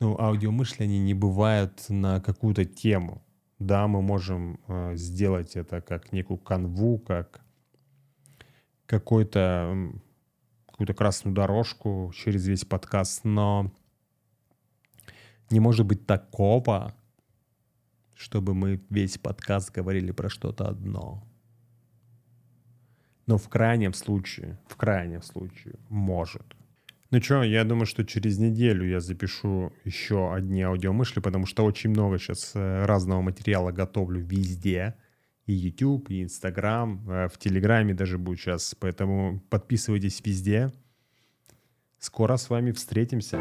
ну, 0.00 0.18
аудиомышли, 0.18 0.84
они 0.84 0.98
не 0.98 1.12
бывают 1.12 1.84
на 1.90 2.22
какую-то 2.22 2.64
тему. 2.64 3.22
Да, 3.58 3.86
мы 3.86 4.00
можем 4.00 4.58
э, 4.66 4.96
сделать 4.96 5.56
это 5.56 5.82
как 5.82 6.10
некую 6.10 6.38
канву, 6.38 6.98
как 6.98 7.42
какой-то 8.86 9.92
какую-то 10.70 10.94
красную 10.94 11.34
дорожку 11.34 12.12
через 12.14 12.46
весь 12.46 12.64
подкаст, 12.64 13.24
но 13.24 13.70
не 15.50 15.60
может 15.60 15.84
быть 15.84 16.06
такого, 16.06 16.95
чтобы 18.16 18.54
мы 18.54 18.80
весь 18.90 19.18
подкаст 19.18 19.72
говорили 19.72 20.10
про 20.10 20.28
что-то 20.28 20.68
одно. 20.68 21.22
Но 23.26 23.38
в 23.38 23.48
крайнем 23.48 23.92
случае, 23.92 24.58
в 24.68 24.76
крайнем 24.76 25.22
случае, 25.22 25.74
может. 25.88 26.56
Ну 27.10 27.20
что, 27.22 27.42
я 27.42 27.64
думаю, 27.64 27.86
что 27.86 28.04
через 28.04 28.38
неделю 28.38 28.88
я 28.88 29.00
запишу 29.00 29.72
еще 29.84 30.34
одни 30.34 30.62
аудиомышли, 30.62 31.20
потому 31.20 31.46
что 31.46 31.64
очень 31.64 31.90
много 31.90 32.18
сейчас 32.18 32.52
э, 32.54 32.84
разного 32.84 33.20
материала 33.20 33.70
готовлю 33.70 34.20
везде. 34.20 34.96
И 35.46 35.52
YouTube, 35.52 36.10
и 36.10 36.24
Instagram, 36.24 37.08
э, 37.08 37.28
в 37.28 37.38
Телеграме 37.38 37.94
даже 37.94 38.18
будет 38.18 38.40
сейчас. 38.40 38.74
Поэтому 38.78 39.40
подписывайтесь 39.50 40.20
везде. 40.24 40.72
Скоро 41.98 42.36
с 42.36 42.50
вами 42.50 42.72
встретимся. 42.72 43.40